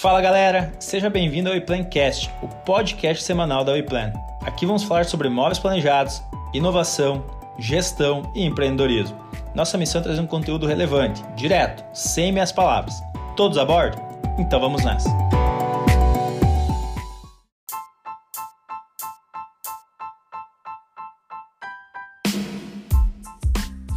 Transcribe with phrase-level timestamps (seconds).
[0.00, 4.12] Fala galera, seja bem-vindo ao WePlancast, o podcast semanal da WePlan.
[4.42, 6.22] Aqui vamos falar sobre móveis planejados,
[6.52, 7.24] inovação,
[7.58, 9.18] gestão e empreendedorismo.
[9.54, 12.94] Nossa missão é trazer um conteúdo relevante, direto, sem meias palavras.
[13.38, 13.96] Todos a bordo?
[14.38, 15.08] Então vamos nessa!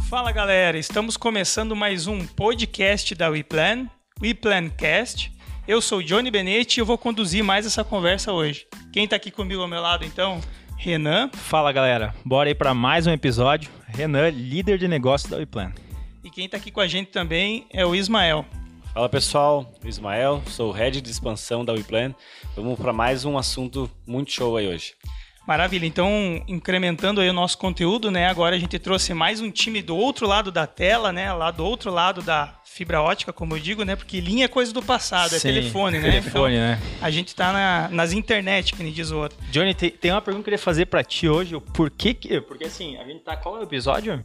[0.08, 3.86] Fala galera, estamos começando mais um podcast da WePlan,
[4.18, 5.39] WePlancast.
[5.68, 8.66] Eu sou o Johnny Benetti e eu vou conduzir mais essa conversa hoje.
[8.92, 10.40] Quem está aqui comigo ao meu lado então?
[10.76, 11.30] Renan.
[11.32, 13.70] Fala galera, bora aí para mais um episódio.
[13.86, 15.72] Renan, líder de negócio da WePlan.
[16.24, 18.44] E quem está aqui com a gente também é o Ismael.
[18.92, 22.14] Fala pessoal, Ismael, sou o head de expansão da WePlan.
[22.56, 24.94] Vamos para mais um assunto muito show aí hoje.
[25.46, 28.28] Maravilha, então incrementando aí o nosso conteúdo, né?
[28.28, 31.32] Agora a gente trouxe mais um time do outro lado da tela, né?
[31.32, 33.96] Lá do outro lado da fibra ótica, como eu digo, né?
[33.96, 36.10] Porque linha é coisa do passado, é Sim, é telefone, né?
[36.10, 36.80] Telefone, então, né?
[37.02, 39.36] A gente tá na, nas internet, que nem diz o outro.
[39.50, 41.58] Johnny, tem, tem uma pergunta que eu queria fazer para ti hoje.
[41.74, 42.40] Por que que...
[42.40, 43.36] Porque assim, a gente tá...
[43.36, 44.24] Qual é o episódio?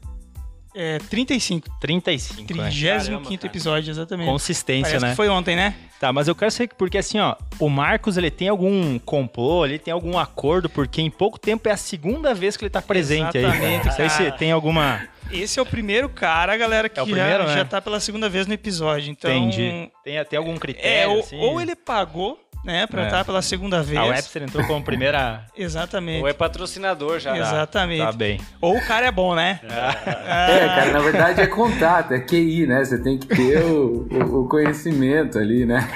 [0.75, 1.69] É, 35.
[1.79, 2.47] 35.
[2.47, 3.47] 35 é.
[3.47, 4.27] episódio, exatamente.
[4.27, 5.09] Consistência, Parece né?
[5.11, 5.73] Que foi ontem, né?
[6.01, 9.79] Tá, mas eu quero saber porque assim, ó, o Marcos, ele tem algum complô, ele
[9.79, 13.37] tem algum acordo, porque em pouco tempo é a segunda vez que ele tá presente
[13.37, 13.85] Exatamente, aí.
[13.85, 15.07] Não sei se tem alguma.
[15.31, 17.55] Esse é o primeiro cara, galera, que é primeiro, já, né?
[17.55, 19.09] já tá pela segunda vez no episódio.
[19.09, 19.89] Então, Entendi.
[20.03, 20.89] Tem até algum critério?
[20.89, 21.39] É, ou, assim?
[21.39, 23.05] ou ele pagou né, para é.
[23.05, 23.99] estar pela segunda vez.
[23.99, 25.45] A Webster entrou como primeira.
[25.55, 26.21] Exatamente.
[26.21, 27.37] Ou é patrocinador já.
[27.37, 28.03] Exatamente.
[28.03, 28.41] Tá bem.
[28.59, 29.59] Ou o cara é bom, né?
[29.63, 32.83] É, cara, na verdade é contato, é QI, né?
[32.83, 35.87] Você tem que ter o, o, o conhecimento ali, né?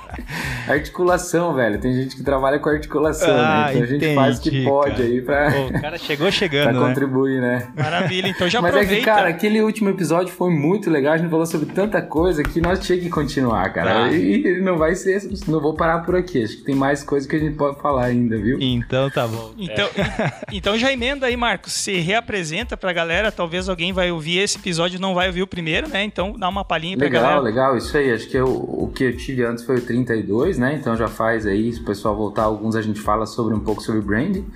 [0.68, 1.80] Articulação, velho.
[1.80, 3.42] Tem gente que trabalha com articulação, né?
[3.42, 3.70] ah, né?
[3.70, 5.04] Então entendi, a gente faz o que pode cara.
[5.04, 5.50] aí pra.
[5.50, 6.70] Pô, o cara chegou chegando.
[6.70, 6.88] pra né?
[6.88, 7.68] contribuir, né?
[7.74, 8.94] Maravilha, então já Mas aproveita.
[8.94, 11.14] é que, cara, aquele último episódio foi muito legal.
[11.14, 14.04] A gente falou sobre tanta coisa que nós tínhamos que continuar, cara.
[14.04, 14.12] Ah.
[14.12, 15.20] E não vai ser.
[15.48, 16.42] Não vou parar por aqui.
[16.42, 18.58] Acho que tem mais coisas que a gente pode falar ainda, viu?
[18.60, 19.52] Então tá bom.
[19.58, 19.88] Então,
[20.52, 21.72] então já emenda aí, Marcos.
[21.72, 23.30] Se reapresenta pra galera.
[23.30, 26.02] Talvez alguém vai ouvir esse episódio e não vai ouvir o primeiro, né?
[26.04, 27.40] Então dá uma palhinha pra legal, galera.
[27.40, 27.76] Legal, legal.
[27.76, 28.12] Isso aí.
[28.12, 30.74] Acho que eu, o que eu tive antes foi o 32, né?
[30.74, 33.82] Então já faz aí, se o pessoal voltar, alguns a gente fala sobre um pouco
[33.82, 34.46] sobre branding.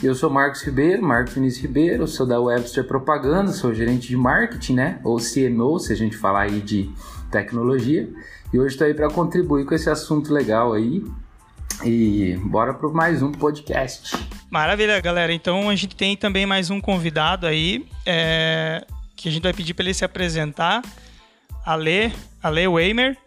[0.00, 4.74] Eu sou Marcos Ribeiro, Marcos Vinícius Ribeiro, sou da Webster Propaganda, sou gerente de marketing,
[4.74, 5.00] né?
[5.02, 6.88] Ou CMO, se a gente falar aí de
[7.32, 8.08] tecnologia.
[8.52, 11.04] E hoje estou aí para contribuir com esse assunto legal aí.
[11.84, 14.16] E bora para mais um podcast.
[14.50, 15.32] Maravilha, galera.
[15.32, 19.74] Então a gente tem também mais um convidado aí, é, que a gente vai pedir
[19.74, 20.82] para ele se apresentar.
[21.64, 22.10] Ale,
[22.42, 23.18] Ale Weimer.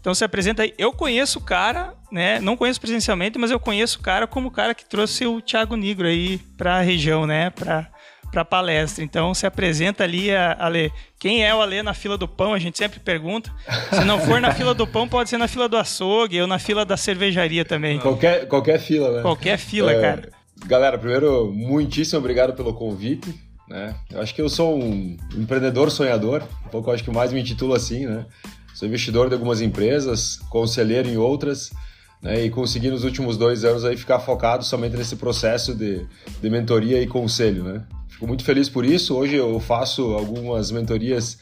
[0.00, 0.72] Então se apresenta aí.
[0.78, 2.38] Eu conheço o cara, né?
[2.40, 5.74] Não conheço presencialmente, mas eu conheço o cara como o cara que trouxe o Thiago
[5.74, 7.50] Negro aí para a região, né?
[7.50, 7.90] Para
[8.30, 9.02] para palestra.
[9.02, 10.92] Então se apresenta ali, Ale.
[11.18, 12.54] Quem é o Ale na fila do pão?
[12.54, 13.52] A gente sempre pergunta.
[13.90, 16.58] Se não for na fila do pão, pode ser na fila do açougue ou na
[16.58, 17.98] fila da cervejaria também.
[17.98, 19.22] Qualquer, qualquer fila, né?
[19.22, 20.30] Qualquer fila, é, cara.
[20.66, 23.34] Galera, primeiro, muitíssimo obrigado pelo convite.
[23.68, 23.94] Né?
[24.10, 27.74] Eu acho que eu sou um empreendedor sonhador, um pouco acho que mais me intitulo
[27.74, 28.24] assim, né?
[28.74, 31.70] Sou investidor de algumas empresas, conselheiro em outras,
[32.22, 32.44] né?
[32.44, 36.06] E consegui nos últimos dois anos aí ficar focado somente nesse processo de,
[36.40, 37.84] de mentoria e conselho, né?
[38.18, 39.16] Fico muito feliz por isso.
[39.16, 41.38] Hoje eu faço algumas mentorias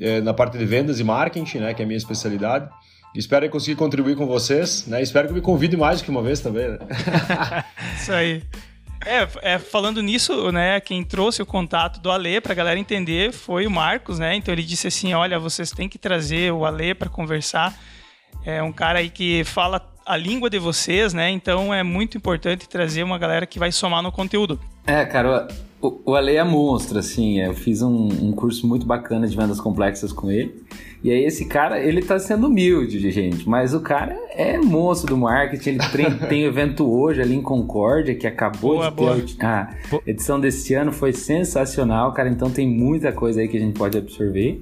[0.00, 2.68] é, na parte de vendas e marketing, né, que é a minha especialidade.
[3.14, 5.00] Espero conseguir contribuir com vocês, né?
[5.00, 6.68] Espero que me convide mais do que uma vez também.
[6.68, 6.78] Né?
[7.96, 8.42] isso aí.
[9.06, 13.32] É, é, falando nisso, né, quem trouxe o contato do Ale para a galera entender
[13.32, 14.34] foi o Marcos, né?
[14.34, 17.72] Então ele disse assim, olha, vocês têm que trazer o Ale para conversar.
[18.44, 21.30] É um cara aí que fala a língua de vocês, né?
[21.30, 24.60] Então é muito importante trazer uma galera que vai somar no conteúdo.
[24.84, 25.46] É, cara,
[25.80, 27.40] o, o Ale é monstro, assim.
[27.40, 30.62] Eu fiz um, um, curso muito bacana de vendas complexas com ele.
[31.02, 33.48] E aí esse cara, ele tá sendo humilde, gente.
[33.48, 35.70] Mas o cara é monstro do marketing.
[35.70, 39.16] Ele tem, tem evento hoje ali em Concórdia, que acabou boa, de boa.
[39.16, 39.46] ter...
[39.46, 39.74] A
[40.06, 42.28] edição desse ano foi sensacional, cara.
[42.28, 44.60] Então tem muita coisa aí que a gente pode absorver.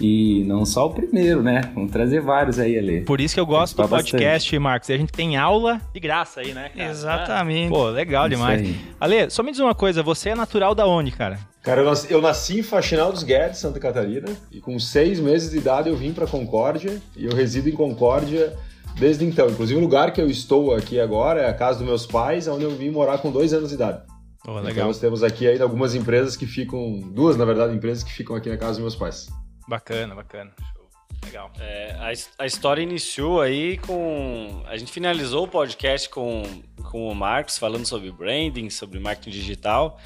[0.00, 1.70] E não só o primeiro, né?
[1.74, 3.00] Vamos trazer vários aí, Ale.
[3.02, 4.58] Por isso que eu gosto do podcast, bastante.
[4.58, 4.90] Marcos.
[4.90, 6.90] A gente tem aula de graça aí, né, cara?
[6.90, 7.70] Exatamente.
[7.70, 8.60] Pô, legal isso demais.
[8.60, 8.76] Aí.
[9.00, 11.38] Ale, só me diz uma coisa, você é natural da onde, cara?
[11.62, 15.50] Cara, eu nasci, eu nasci em Faxinal dos Guedes, Santa Catarina, e com seis meses
[15.50, 18.56] de idade eu vim para Concórdia, e eu resido em Concórdia
[18.98, 19.48] desde então.
[19.48, 22.64] Inclusive o lugar que eu estou aqui agora é a casa dos meus pais, onde
[22.64, 24.00] eu vim morar com dois anos de idade.
[24.46, 24.70] Oh, legal.
[24.70, 28.36] Então nós temos aqui ainda algumas empresas que ficam, duas na verdade, empresas que ficam
[28.36, 29.28] aqui na casa dos meus pais.
[29.68, 30.54] Bacana, bacana.
[31.24, 31.50] Legal.
[31.58, 34.62] É, a, a, história iniciou aí com.
[34.66, 36.42] A gente finalizou o podcast com,
[36.84, 39.98] com o Marcos falando sobre branding, sobre marketing digital.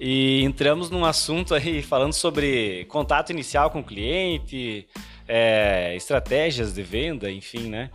[0.00, 4.88] E entramos num assunto aí falando sobre contato inicial com o cliente,
[5.28, 7.90] é, estratégias de venda, enfim, né?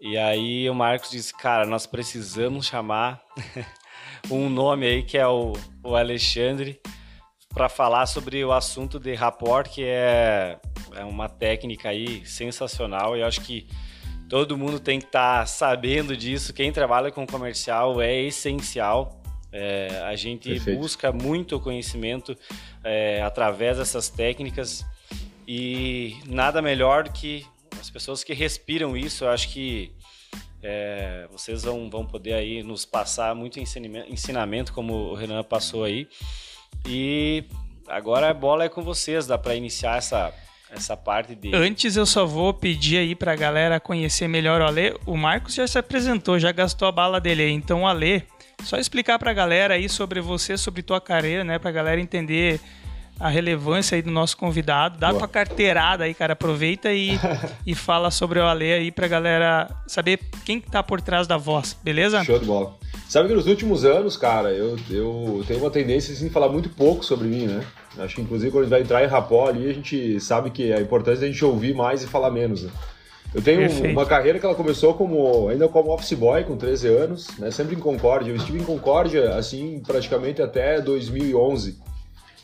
[0.00, 3.22] E aí o Marcos disse, cara, nós precisamos chamar
[4.30, 5.52] um nome aí que é o,
[5.84, 6.80] o Alexandre
[7.52, 10.58] para falar sobre o assunto de rapport, que é,
[10.94, 13.66] é uma técnica aí sensacional e acho que
[14.28, 16.52] todo mundo tem que estar tá sabendo disso.
[16.52, 19.20] Quem trabalha com comercial é essencial.
[19.52, 20.78] É, a gente Perfeito.
[20.78, 22.36] busca muito conhecimento
[22.84, 24.86] é, através dessas técnicas
[25.46, 27.44] e nada melhor que
[27.80, 29.92] as pessoas que respiram isso, eu acho que
[30.62, 36.06] é, vocês vão, vão poder aí nos passar muito ensinamento, como o Renan passou aí.
[36.86, 37.44] E
[37.88, 40.32] agora a bola é com vocês, dá para iniciar essa,
[40.70, 41.54] essa parte de.
[41.54, 44.96] Antes eu só vou pedir aí pra galera conhecer melhor o Ale.
[45.06, 47.52] O Marcos já se apresentou, já gastou a bala dele aí.
[47.52, 48.24] Então, Ale,
[48.64, 51.58] só explicar pra galera aí sobre você, sobre tua carreira, né?
[51.58, 52.60] Pra galera entender
[53.20, 54.98] a relevância aí do nosso convidado.
[54.98, 55.18] Dá Boa.
[55.18, 56.32] tua carteirada aí, cara.
[56.32, 57.18] Aproveita e,
[57.66, 61.76] e fala sobre o Ale aí pra galera saber quem tá por trás da voz,
[61.82, 62.24] beleza?
[62.24, 62.78] Show de bola.
[63.10, 66.68] Sabe que nos últimos anos, cara, eu, eu tenho uma tendência assim, de falar muito
[66.68, 67.66] pouco sobre mim, né?
[67.98, 70.70] Acho que inclusive quando a gente vai entrar em rapó ali, a gente sabe que
[70.70, 72.70] é importante a gente ouvir mais e falar menos, né?
[73.34, 73.90] Eu tenho Perfeito.
[73.90, 77.50] uma carreira que ela começou como ainda como office boy com 13 anos, né?
[77.50, 78.30] Sempre em Concórdia.
[78.30, 81.78] Eu estive em Concórdia assim praticamente até 2011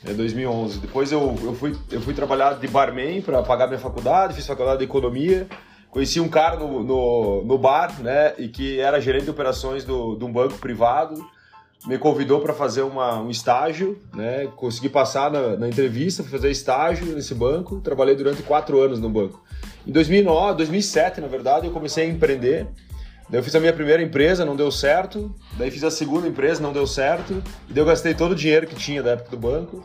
[0.04, 0.80] é 2011.
[0.80, 4.78] Depois eu, eu, fui, eu fui trabalhar de barman para pagar minha faculdade, fiz faculdade
[4.78, 5.46] de economia.
[5.96, 10.14] Conheci um cara no, no, no bar, né, e que era gerente de operações do,
[10.14, 11.26] de um banco privado.
[11.86, 16.50] Me convidou para fazer uma, um estágio, né, consegui passar na, na entrevista, fui fazer
[16.50, 17.80] estágio nesse banco.
[17.80, 19.42] Trabalhei durante quatro anos no banco.
[19.86, 22.66] Em 2009, 2007, na verdade, eu comecei a empreender.
[23.30, 25.34] Daí eu fiz a minha primeira empresa, não deu certo.
[25.56, 27.42] Daí fiz a segunda empresa, não deu certo.
[27.70, 29.82] E daí eu gastei todo o dinheiro que tinha da época do banco.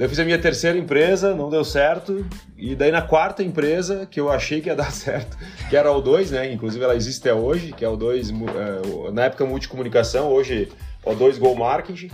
[0.00, 2.24] Daí eu fiz a minha terceira empresa, não deu certo.
[2.56, 5.36] E daí na quarta empresa, que eu achei que ia dar certo,
[5.68, 6.50] que era a O2, né?
[6.50, 10.72] Inclusive ela existe até hoje, que é a O2, é, na época multicomunicação, hoje
[11.04, 12.10] O2 Go Marketing.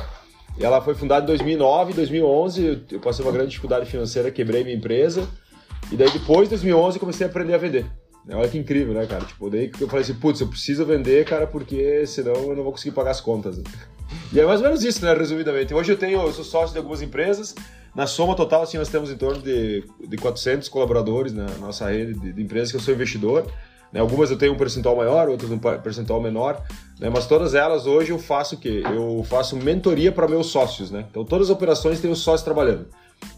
[0.59, 4.75] E ela foi fundada em 2009, 2011 eu passei uma grande dificuldade financeira, quebrei minha
[4.75, 5.29] empresa.
[5.93, 7.87] E daí depois de 2011 eu comecei a aprender a vender.
[8.29, 9.25] Olha que incrível, né, cara?
[9.25, 12.73] Tipo, daí eu falei assim, putz, eu preciso vender, cara, porque senão eu não vou
[12.73, 13.63] conseguir pagar as contas.
[14.33, 15.75] E é mais ou menos isso, né, resumidamente.
[15.75, 17.57] Hoje eu tenho, eu sou sócio de algumas empresas.
[17.97, 22.13] Na soma total, assim, nós temos em torno de, de 400 colaboradores na nossa rede
[22.13, 23.51] de, de empresas que eu sou investidor.
[23.91, 24.01] Né?
[24.01, 26.63] Algumas eu tenho um percentual maior, outras um percentual menor,
[27.01, 27.09] né?
[27.09, 28.83] mas todas elas hoje eu faço o quê?
[28.85, 31.07] Eu faço mentoria para meus sócios, né?
[31.11, 32.87] Então todas as operações têm os sócios trabalhando.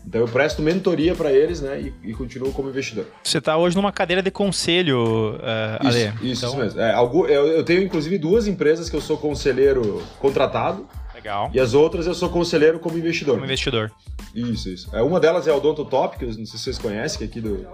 [0.05, 3.07] Então eu presto mentoria para eles, né, e, e, continuo como investidor.
[3.23, 6.13] Você está hoje numa cadeira de conselho, uh, isso, Ale.
[6.23, 6.51] Isso, então...
[6.51, 6.81] isso mesmo.
[6.81, 10.89] É, algo, eu, eu, tenho inclusive duas empresas que eu sou conselheiro contratado.
[11.29, 11.51] Legal.
[11.53, 13.35] E as outras eu sou conselheiro como investidor.
[13.35, 13.93] Como investidor.
[14.35, 14.97] Isso, isso.
[14.97, 17.25] É, uma delas é o Odonto Top, que eu não sei se vocês conhecem, que
[17.25, 17.67] é aqui do,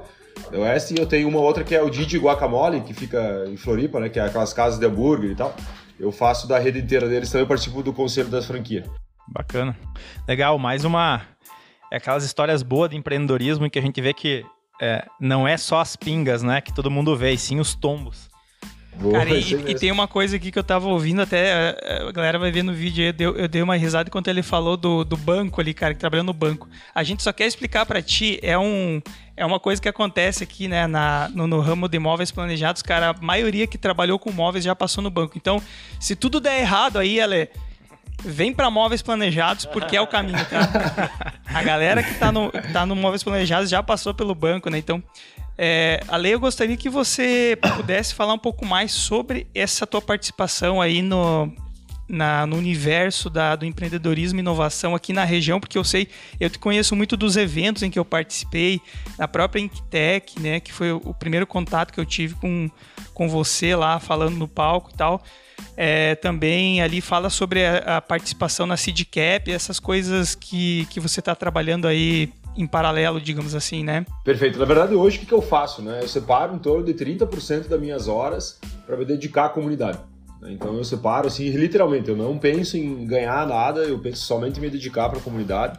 [0.51, 3.57] do Oeste, e eu tenho uma outra que é o Didi Guacamole, que fica em
[3.57, 5.55] Floripa, né, que é aquelas casas de hambúrguer e tal.
[6.01, 8.87] Eu faço da rede inteira deles, também participo do conselho das franquias.
[9.29, 9.77] Bacana.
[10.27, 11.23] Legal, mais uma
[11.93, 14.45] é aquelas histórias boas de empreendedorismo em que a gente vê que
[14.83, 18.29] é, não é só as pingas, né, que todo mundo vê, e sim os tombos.
[18.97, 22.13] Boa, cara, e, e, tem uma coisa aqui que eu tava ouvindo até, é, a
[22.13, 25.05] galera vai ver no vídeo, eu dei, eu dei uma risada enquanto ele falou do,
[25.05, 26.69] do banco ali, cara, que trabalha no banco.
[26.95, 29.03] A gente só quer explicar para ti, é um
[29.37, 33.11] é uma coisa que acontece aqui, né, na, no, no, ramo de imóveis planejados, cara,
[33.11, 35.37] a maioria que trabalhou com móveis já passou no banco.
[35.37, 35.61] Então,
[35.99, 37.49] se tudo der errado aí, ela
[38.25, 41.11] vem para móveis planejados porque é o caminho, tá?
[41.47, 44.79] A galera que tá no, tá no móveis planejados já passou pelo banco, né?
[44.79, 45.03] Então,
[45.57, 50.81] é, Ale, eu gostaria que você pudesse falar um pouco mais sobre essa tua participação
[50.81, 51.53] aí no,
[52.09, 56.09] na, no universo da, do empreendedorismo e inovação aqui na região, porque eu sei,
[56.41, 58.81] eu te conheço muito dos eventos em que eu participei,
[59.19, 62.69] na própria Inktec, né, que foi o primeiro contato que eu tive com,
[63.13, 65.23] com você lá, falando no palco e tal.
[65.77, 71.21] É, também ali fala sobre a, a participação na SeedCap, essas coisas que, que você
[71.21, 74.05] está trabalhando aí em paralelo, digamos assim, né?
[74.25, 74.59] Perfeito.
[74.59, 75.83] Na verdade, hoje o que, eu faço?
[75.83, 76.01] Né?
[76.03, 79.99] Eu separo em torno de 30% das minhas horas para me dedicar à comunidade.
[80.41, 80.53] Né?
[80.53, 84.63] Então eu separo assim, literalmente, eu não penso em ganhar nada, eu penso somente em
[84.63, 85.79] me dedicar para a comunidade.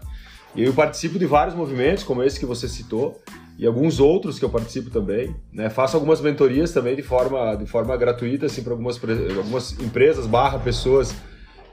[0.55, 3.21] E eu participo de vários movimentos, como esse que você citou,
[3.57, 5.35] e alguns outros que eu participo também.
[5.51, 5.69] Né?
[5.69, 8.99] Faço algumas mentorias também de forma, de forma gratuita, assim, para algumas,
[9.37, 11.15] algumas empresas barra pessoas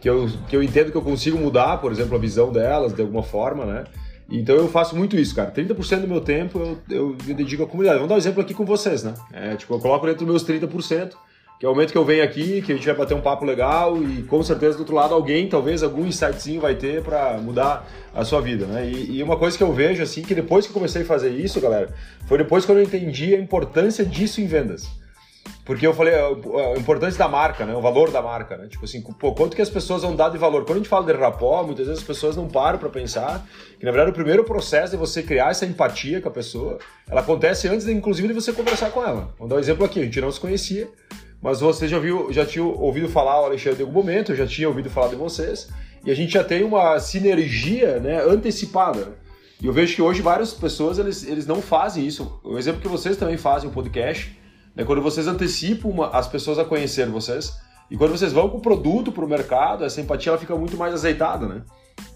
[0.00, 3.00] que eu, que eu entendo que eu consigo mudar, por exemplo, a visão delas de
[3.00, 3.84] alguma forma, né?
[4.32, 5.50] Então eu faço muito isso, cara.
[5.50, 7.98] 30% do meu tempo eu, eu me dedico à comunidade.
[7.98, 9.14] Vamos dar um exemplo aqui com vocês, né?
[9.32, 11.12] É, tipo, eu coloco dentro dos meus 30%,
[11.60, 13.44] que é o momento que eu venho aqui, que a gente vai bater um papo
[13.44, 17.86] legal e com certeza do outro lado alguém, talvez algum insightzinho vai ter para mudar
[18.14, 18.88] a sua vida, né?
[18.88, 21.30] E, e, uma coisa que eu vejo assim, que depois que eu comecei a fazer
[21.30, 21.94] isso, galera,
[22.26, 25.01] foi depois que eu entendi a importância disso em vendas.
[25.64, 27.74] Porque eu falei a importância da marca, né?
[27.74, 28.66] O valor da marca, né?
[28.66, 30.64] Tipo assim, pô, quanto que as pessoas vão dar de valor?
[30.64, 33.46] Quando a gente fala de rapó, muitas vezes as pessoas não param para pensar
[33.78, 37.20] que, na verdade, o primeiro processo de você criar essa empatia com a pessoa, ela
[37.20, 39.32] acontece antes, de, inclusive, de você conversar com ela.
[39.38, 40.88] Vou dar um exemplo aqui, a gente não se conhecia,
[41.40, 44.46] mas você já viu, já tinha ouvido falar o Alexandre em algum momento, eu já
[44.46, 45.68] tinha ouvido falar de vocês,
[46.04, 49.12] e a gente já tem uma sinergia, né, antecipada.
[49.60, 52.40] E eu vejo que hoje várias pessoas, eles, eles não fazem isso.
[52.42, 54.36] O exemplo que vocês também fazem, o podcast,
[54.76, 57.52] é quando vocês antecipam uma, as pessoas a conhecer vocês.
[57.90, 60.76] E quando vocês vão com o produto para o mercado, essa empatia ela fica muito
[60.76, 61.62] mais azeitada, né?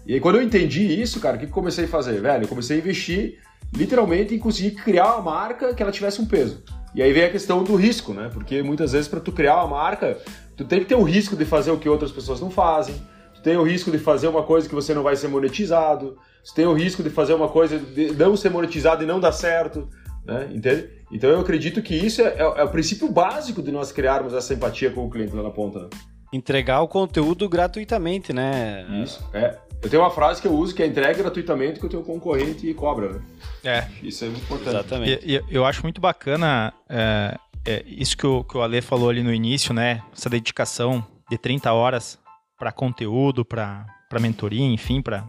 [0.05, 2.19] E aí, quando eu entendi isso, cara, o que eu comecei a fazer?
[2.21, 3.39] Velho, eu comecei a investir
[3.73, 6.63] literalmente em conseguir criar uma marca que ela tivesse um peso.
[6.95, 8.29] E aí vem a questão do risco, né?
[8.33, 10.17] Porque muitas vezes para tu criar uma marca,
[10.55, 12.95] tu tem que ter o risco de fazer o que outras pessoas não fazem.
[13.35, 16.17] Tu tem o risco de fazer uma coisa que você não vai ser monetizado.
[16.43, 19.31] Tu tem o risco de fazer uma coisa de não ser monetizado e não dar
[19.33, 19.87] certo,
[20.27, 20.49] né?
[20.53, 20.89] Entende?
[21.11, 24.53] Então eu acredito que isso é, é, é, o princípio básico de nós criarmos essa
[24.53, 25.79] empatia com o cliente lá na ponta.
[25.79, 25.89] Né?
[26.33, 28.85] Entregar o conteúdo gratuitamente, né?
[29.01, 29.57] Isso, é.
[29.81, 32.73] Eu tenho uma frase que eu uso que é entregue gratuitamente que o teu concorrente
[32.73, 33.21] cobra, né?
[33.63, 33.87] É.
[34.03, 34.69] Isso é muito importante.
[34.69, 35.25] Exatamente.
[35.25, 39.09] E, e, eu acho muito bacana é, é, isso que o, que o Ale falou
[39.09, 40.01] ali no início, né?
[40.11, 42.19] Essa dedicação de 30 horas
[42.57, 43.85] para conteúdo, para
[44.19, 45.23] mentoria, enfim, para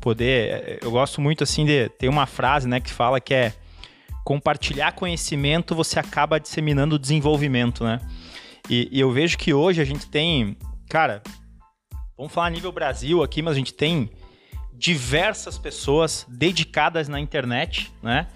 [0.00, 0.50] poder.
[0.50, 1.88] É, eu gosto muito assim de.
[1.88, 3.54] Tem uma frase, né, que fala que é
[4.24, 8.00] compartilhar conhecimento, você acaba disseminando desenvolvimento, né?
[8.68, 10.56] E, e, eu vejo que hoje a gente tem,
[10.88, 11.22] cara,
[12.16, 14.10] vamos falar a nível Brasil aqui, mas a gente tem
[14.72, 18.28] diversas pessoas dedicadas na internet, né?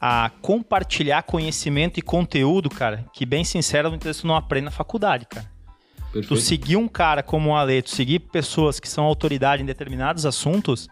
[0.00, 4.70] A compartilhar conhecimento e conteúdo, cara, que bem sincero, muitas vezes tu não aprende na
[4.70, 5.50] faculdade, cara.
[6.12, 6.28] Perfeito.
[6.28, 10.26] Tu seguir um cara como o Ale, tu seguir pessoas que são autoridade em determinados
[10.26, 10.88] assuntos,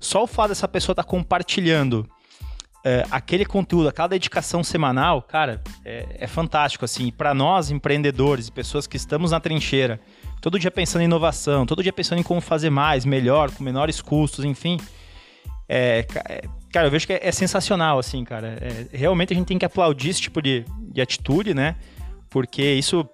[0.00, 2.08] só o fato dessa pessoa estar tá compartilhando
[2.84, 7.10] é, aquele conteúdo, aquela dedicação semanal, cara, é, é fantástico, assim.
[7.10, 10.00] Para nós, empreendedores e pessoas que estamos na trincheira,
[10.40, 14.00] todo dia pensando em inovação, todo dia pensando em como fazer mais, melhor, com menores
[14.00, 14.78] custos, enfim.
[15.68, 18.58] É, é cara, eu vejo que é, é sensacional, assim, cara.
[18.60, 21.76] É, realmente a gente tem que aplaudir esse tipo de, de atitude, né?
[22.28, 23.08] Porque isso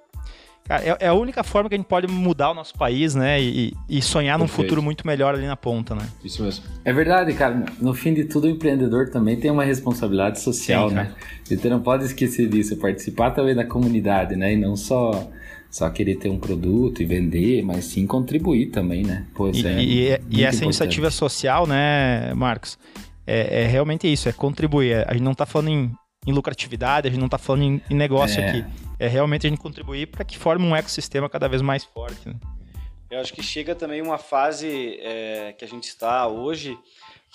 [0.68, 3.40] Cara, é, é, a única forma que a gente pode mudar o nosso país, né?
[3.40, 4.58] E, e sonhar Perfeito.
[4.58, 6.06] num futuro muito melhor ali na ponta, né?
[6.22, 6.62] Isso mesmo.
[6.84, 7.64] É verdade, cara.
[7.80, 11.14] No fim de tudo, o empreendedor também tem uma responsabilidade social, Sim, né?
[11.42, 14.52] Você não pode esquecer disso, participar também da comunidade, né?
[14.52, 15.30] E não só
[15.70, 19.26] só querer ter um produto e vender, mas sim contribuir também, né?
[19.34, 19.82] Pois e, é.
[19.82, 22.78] E, e, essa iniciativa social, né, Marcos?
[23.26, 25.06] É, é, realmente isso, é contribuir.
[25.06, 25.90] A gente não está falando em,
[26.26, 28.48] em, lucratividade, a gente não está falando em, em negócio é.
[28.48, 32.28] aqui é realmente a gente contribuir para que forme um ecossistema cada vez mais forte.
[32.28, 32.34] Né?
[33.10, 36.78] Eu acho que chega também uma fase é, que a gente está hoje,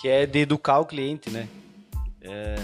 [0.00, 1.48] que é de educar o cliente, né?
[2.20, 2.54] É,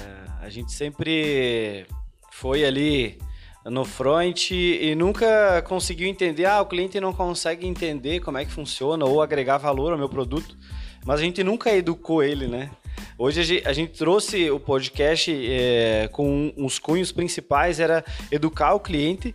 [0.41, 1.87] a gente sempre
[2.31, 3.19] foi ali
[3.65, 8.51] no front e nunca conseguiu entender, ah, o cliente não consegue entender como é que
[8.51, 10.57] funciona ou agregar valor ao meu produto,
[11.05, 12.71] mas a gente nunca educou ele, né?
[13.19, 19.35] Hoje a gente trouxe o podcast é, com os cunhos principais, era educar o cliente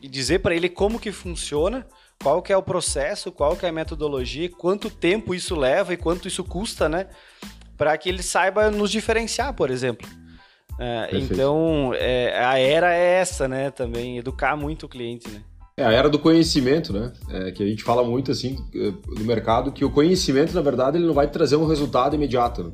[0.00, 1.86] e dizer para ele como que funciona,
[2.22, 5.96] qual que é o processo, qual que é a metodologia, quanto tempo isso leva e
[5.96, 7.06] quanto isso custa, né?
[7.76, 10.08] Para que ele saiba nos diferenciar, por exemplo.
[10.78, 13.70] É, então, é, a era é essa, né?
[13.70, 15.42] Também, educar muito o cliente, né?
[15.80, 17.10] É a era do conhecimento, né?
[17.30, 20.98] É, que a gente fala muito assim é, no mercado que o conhecimento, na verdade,
[20.98, 22.64] ele não vai trazer um resultado imediato.
[22.64, 22.70] Né?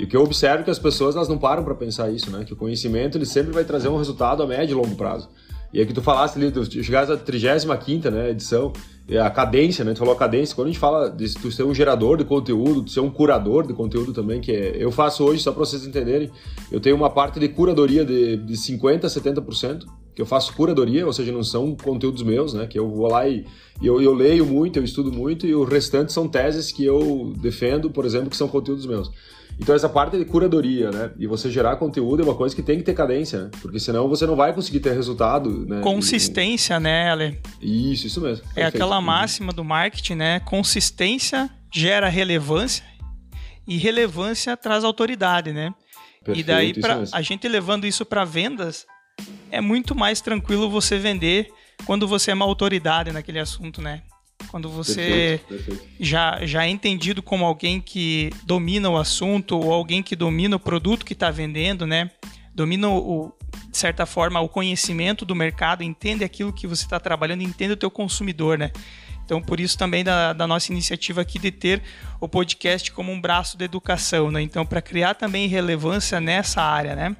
[0.00, 2.32] E o que eu observo é que as pessoas elas não param para pensar isso,
[2.32, 2.44] né?
[2.44, 5.28] Que o conhecimento ele sempre vai trazer um resultado a médio e longo prazo.
[5.74, 8.72] E aí que tu falaste ali, tu chegaste à 35 né, edição,
[9.20, 9.92] a cadência, né?
[9.92, 10.54] Tu falou a cadência.
[10.54, 13.66] Quando a gente fala de tu ser um gerador de conteúdo, tu ser um curador
[13.66, 16.30] de conteúdo também, que é, eu faço hoje, só para vocês entenderem,
[16.70, 21.04] eu tenho uma parte de curadoria de, de 50% a 70%, que eu faço curadoria,
[21.04, 22.68] ou seja, não são conteúdos meus, né?
[22.68, 23.44] Que eu vou lá e,
[23.82, 27.32] e eu, eu leio muito, eu estudo muito, e o restante são teses que eu
[27.36, 29.10] defendo, por exemplo, que são conteúdos meus.
[29.58, 31.10] Então essa parte de curadoria, né?
[31.18, 33.50] E você gerar conteúdo é uma coisa que tem que ter cadência, né?
[33.62, 35.80] Porque senão você não vai conseguir ter resultado, né?
[35.80, 37.40] Consistência, né, Ale?
[37.60, 38.44] Isso, isso mesmo.
[38.50, 38.76] É Perfeito.
[38.76, 40.40] aquela máxima do marketing, né?
[40.40, 42.84] Consistência gera relevância
[43.66, 45.72] e relevância traz autoridade, né?
[46.24, 48.86] Perfeito, e daí para a gente levando isso para vendas,
[49.50, 51.48] é muito mais tranquilo você vender
[51.84, 54.02] quando você é uma autoridade naquele assunto, né?
[54.48, 55.94] Quando você perfeito, perfeito.
[55.98, 60.60] Já, já é entendido como alguém que domina o assunto ou alguém que domina o
[60.60, 62.10] produto que está vendendo, né?
[62.54, 63.32] Domina, o,
[63.68, 67.76] de certa forma, o conhecimento do mercado, entende aquilo que você está trabalhando, entende o
[67.76, 68.70] teu consumidor, né?
[69.24, 71.82] Então, por isso também da, da, nossa iniciativa aqui de ter
[72.20, 74.42] o podcast como um braço de educação, né?
[74.42, 77.16] Então, para criar também relevância nessa área, né?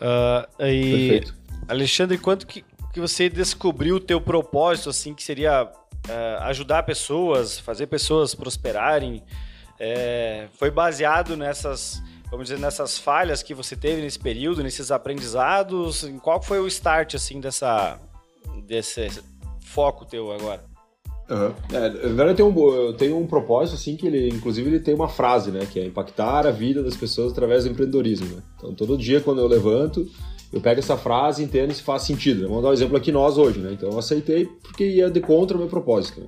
[0.00, 1.38] Uh, e Perfeito
[1.68, 5.70] Alexandre, quanto que, que você descobriu o teu propósito, assim, que seria
[6.08, 9.22] uh, ajudar pessoas, fazer pessoas prosperarem,
[9.78, 16.02] é, foi baseado nessas, vamos dizer, nessas falhas que você teve nesse período, nesses aprendizados?
[16.04, 17.98] Em qual foi o start, assim, dessa,
[18.66, 19.08] desse
[19.60, 20.64] foco teu agora?
[21.30, 21.52] Uhum.
[21.72, 25.66] É, verdade, tenho, um, um propósito, assim, que ele, inclusive, ele tem uma frase, né?
[25.70, 28.42] Que é impactar a vida das pessoas através do empreendedorismo, né?
[28.56, 30.08] Então, todo dia, quando eu levanto,
[30.52, 32.48] eu pego essa frase e entendo se faz sentido.
[32.48, 33.72] Vamos dar um exemplo aqui nós hoje, né?
[33.72, 36.26] Então, eu aceitei porque ia de contra o meu propósito, né?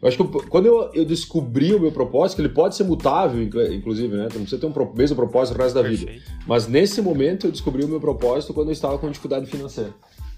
[0.00, 2.82] Eu acho que eu, quando eu, eu, descobri o meu propósito, que ele pode ser
[2.82, 4.22] mutável, inclusive, né?
[4.22, 6.10] Não precisa ter um mesmo propósito o resto da Perfeito.
[6.10, 6.24] vida.
[6.44, 9.94] Mas nesse momento eu descobri o meu propósito quando eu estava com dificuldade financeira.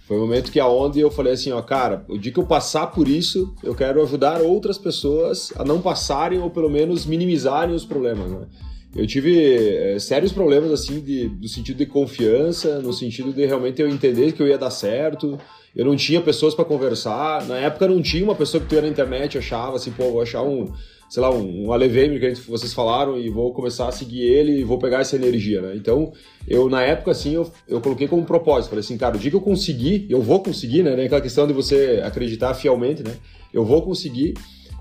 [0.07, 2.45] Foi o um momento que aonde eu falei assim, ó, cara, o dia que eu
[2.45, 7.75] passar por isso, eu quero ajudar outras pessoas a não passarem ou pelo menos minimizarem
[7.75, 8.47] os problemas, né?
[8.95, 13.83] Eu tive é, sérios problemas assim de, do sentido de confiança, no sentido de realmente
[13.83, 15.39] eu entender que eu ia dar certo.
[15.75, 17.45] Eu não tinha pessoas para conversar.
[17.47, 20.23] Na época não tinha uma pessoa que tu ia na internet achava assim, pô, vou
[20.23, 20.73] achar um,
[21.11, 24.65] sei lá, um, um Alevemer que vocês falaram e vou começar a seguir ele e
[24.65, 25.75] vou pegar essa energia, né?
[25.75, 26.13] Então,
[26.47, 29.37] eu na época, assim, eu, eu coloquei como propósito, falei assim, cara, o dia que
[29.37, 31.05] eu conseguir, eu vou conseguir, né?
[31.05, 33.17] Aquela questão de você acreditar fielmente, né?
[33.53, 34.35] Eu vou conseguir,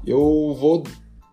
[0.06, 0.84] eu vou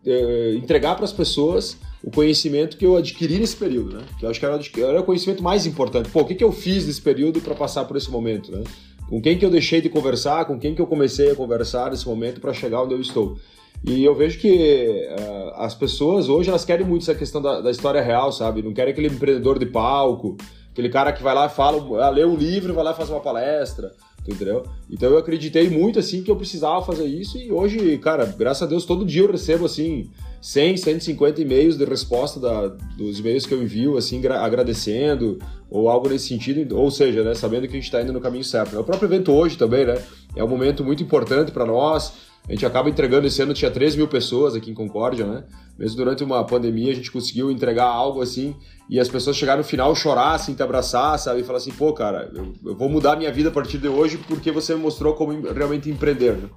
[0.07, 4.05] é, entregar para as pessoas o conhecimento que eu adquiri nesse período, né?
[4.19, 6.09] Que eu acho que era, o conhecimento mais importante.
[6.09, 8.65] Pô, o que, que eu fiz nesse período para passar por esse momento, né?
[9.09, 12.07] Com quem que eu deixei de conversar, com quem que eu comecei a conversar nesse
[12.07, 13.37] momento para chegar onde eu estou.
[13.85, 17.71] E eu vejo que uh, as pessoas hoje elas querem muito essa questão da, da,
[17.71, 18.63] história real, sabe?
[18.63, 20.37] Não querem aquele empreendedor de palco,
[20.71, 23.21] aquele cara que vai lá e fala, lê um livro, vai lá e faz uma
[23.21, 23.91] palestra,
[24.33, 24.65] entendeu?
[24.91, 28.67] Então eu acreditei muito assim que eu precisava fazer isso e hoje, cara, graças a
[28.67, 30.11] Deus todo dia eu recebo assim
[30.41, 36.09] 100, 150 e-mails de resposta da, dos e-mails que eu envio, assim, agradecendo ou algo
[36.09, 38.79] nesse sentido, ou seja, né, sabendo que a gente está indo no caminho certo.
[38.79, 40.03] O próprio evento hoje também, né,
[40.35, 43.97] é um momento muito importante para nós a gente acaba entregando, esse ano tinha 3
[43.97, 45.45] mil pessoas aqui em Concórdia, né?
[45.79, 48.57] Mesmo durante uma pandemia, a gente conseguiu entregar algo assim,
[48.89, 51.41] e as pessoas chegaram no final, chorar, assim, te abraçar, sabe?
[51.41, 54.19] E falar assim, pô, cara, eu, eu vou mudar minha vida a partir de hoje
[54.27, 56.49] porque você me mostrou como realmente empreender, né?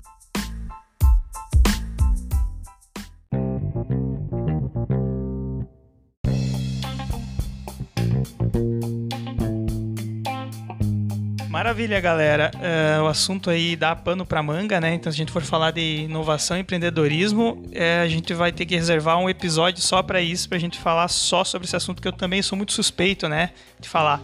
[11.53, 12.49] Maravilha, galera.
[12.55, 14.95] Uh, o assunto aí dá pano para manga, né?
[14.95, 18.65] Então, se a gente for falar de inovação e empreendedorismo, é, a gente vai ter
[18.65, 22.01] que reservar um episódio só para isso, para a gente falar só sobre esse assunto
[22.01, 24.19] que eu também sou muito suspeito, né, de falar.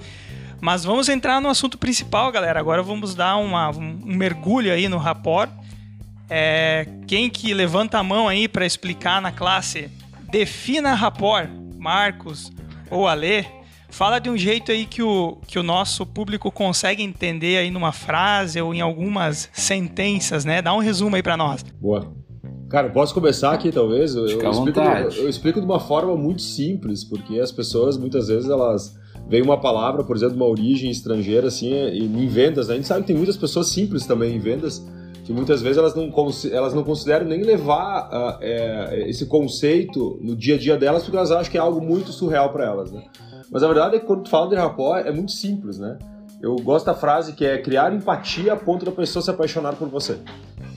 [0.60, 2.60] Mas vamos entrar no assunto principal, galera.
[2.60, 5.52] Agora vamos dar uma, um, mergulho aí no rapport.
[6.32, 9.92] É, quem que levanta a mão aí para explicar na classe?
[10.32, 12.52] Defina rapport, Marcos
[12.90, 13.59] ou Alê.
[13.90, 17.92] Fala de um jeito aí que o, que o nosso público consegue entender aí numa
[17.92, 20.62] frase ou em algumas sentenças, né?
[20.62, 21.64] Dá um resumo aí para nós.
[21.80, 22.14] Boa.
[22.70, 24.14] Cara, posso começar aqui, talvez?
[24.14, 28.28] Eu, eu, explico, eu, eu explico de uma forma muito simples, porque as pessoas, muitas
[28.28, 28.96] vezes, elas
[29.28, 32.76] veem uma palavra, por exemplo, de uma origem estrangeira, assim, e em vendas, né?
[32.76, 34.86] A gente sabe que tem muitas pessoas simples também em vendas,
[35.24, 36.12] que muitas vezes elas não,
[36.52, 41.18] elas não consideram nem levar uh, é, esse conceito no dia a dia delas, porque
[41.18, 43.04] elas acham que é algo muito surreal para elas, né?
[43.52, 45.98] Mas a verdade é que quando tu fala de rapport é muito simples, né?
[46.42, 49.90] Eu gosto da frase que é criar empatia a ponto da pessoa se apaixonar por
[49.90, 50.18] você.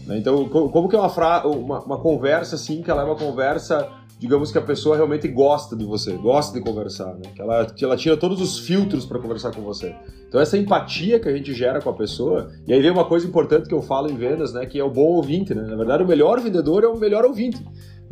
[0.07, 0.19] Né?
[0.19, 3.89] Então, como que é uma, fra uma, uma conversa assim, que ela é uma conversa,
[4.19, 7.23] digamos que a pessoa realmente gosta de você, gosta de conversar, né?
[7.35, 9.95] que, ela, que ela tira todos os filtros para conversar com você.
[10.27, 13.27] Então, essa empatia que a gente gera com a pessoa, e aí vem uma coisa
[13.27, 14.67] importante que eu falo em vendas, né?
[14.67, 15.55] que é o bom ouvinte.
[15.55, 15.63] Né?
[15.63, 17.65] Na verdade, o melhor vendedor é o melhor ouvinte.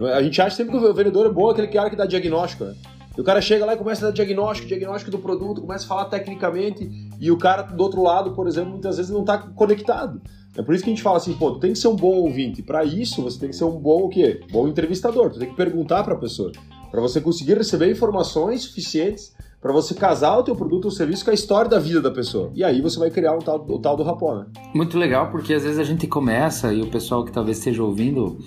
[0.03, 0.13] É?
[0.13, 2.65] A gente acha sempre que o vendedor é bom, aquele cara que dá diagnóstico.
[2.65, 2.75] Né?
[3.17, 5.89] E o cara chega lá e começa a dar diagnóstico, diagnóstico do produto, começa a
[5.89, 6.89] falar tecnicamente,
[7.21, 10.21] e o cara do outro lado, por exemplo, muitas vezes não está conectado.
[10.57, 12.15] É por isso que a gente fala assim, pô, tu tem que ser um bom
[12.17, 12.63] ouvinte.
[12.63, 14.41] Para isso, você tem que ser um bom o quê?
[14.51, 15.31] Bom entrevistador.
[15.31, 16.51] Tu tem que perguntar para a pessoa,
[16.91, 21.31] para você conseguir receber informações suficientes para você casar o teu produto ou serviço com
[21.31, 22.51] a história da vida da pessoa.
[22.55, 24.47] E aí você vai criar um tal, o tal do rapó, né?
[24.75, 28.39] Muito legal, porque às vezes a gente começa e o pessoal que talvez esteja ouvindo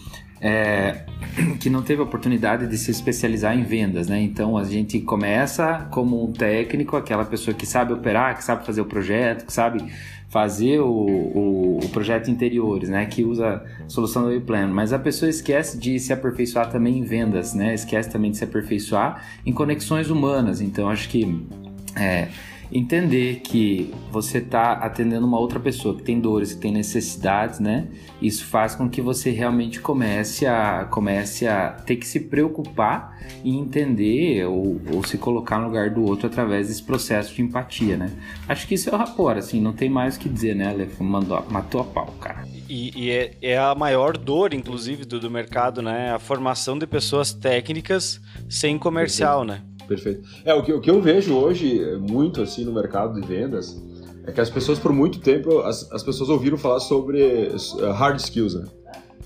[0.43, 1.05] é,
[1.59, 4.21] que não teve oportunidade de se especializar em vendas, né?
[4.21, 8.81] Então a gente começa como um técnico, aquela pessoa que sabe operar, que sabe fazer
[8.81, 9.85] o projeto, que sabe
[10.27, 13.05] fazer o, o, o projeto interiores, né?
[13.05, 17.03] Que usa solução do web plano, mas a pessoa esquece de se aperfeiçoar também em
[17.03, 17.73] vendas, né?
[17.73, 20.59] Esquece também de se aperfeiçoar em conexões humanas.
[20.59, 21.47] Então acho que
[21.95, 22.27] é,
[22.73, 27.87] entender que você está atendendo uma outra pessoa que tem dores, que tem necessidades, né?
[28.19, 33.55] Isso faz com que você realmente comece a, comece a ter que se preocupar e
[33.55, 38.11] entender ou, ou se colocar no lugar do outro através desse processo de empatia, né?
[38.47, 40.73] Acho que isso é o rapor, assim, não tem mais o que dizer, né?
[40.73, 42.52] Ele mandou, matou a pau, cara.
[42.73, 46.09] E, e é, é, a maior dor, inclusive, do, do mercado, né?
[46.09, 49.61] A formação de pessoas técnicas sem comercial, né?
[49.87, 50.27] Perfeito.
[50.43, 53.79] É, o que, o que eu vejo hoje muito assim no mercado de vendas
[54.25, 58.19] é que as pessoas, por muito tempo, as, as pessoas ouviram falar sobre uh, hard
[58.19, 58.65] skills, né?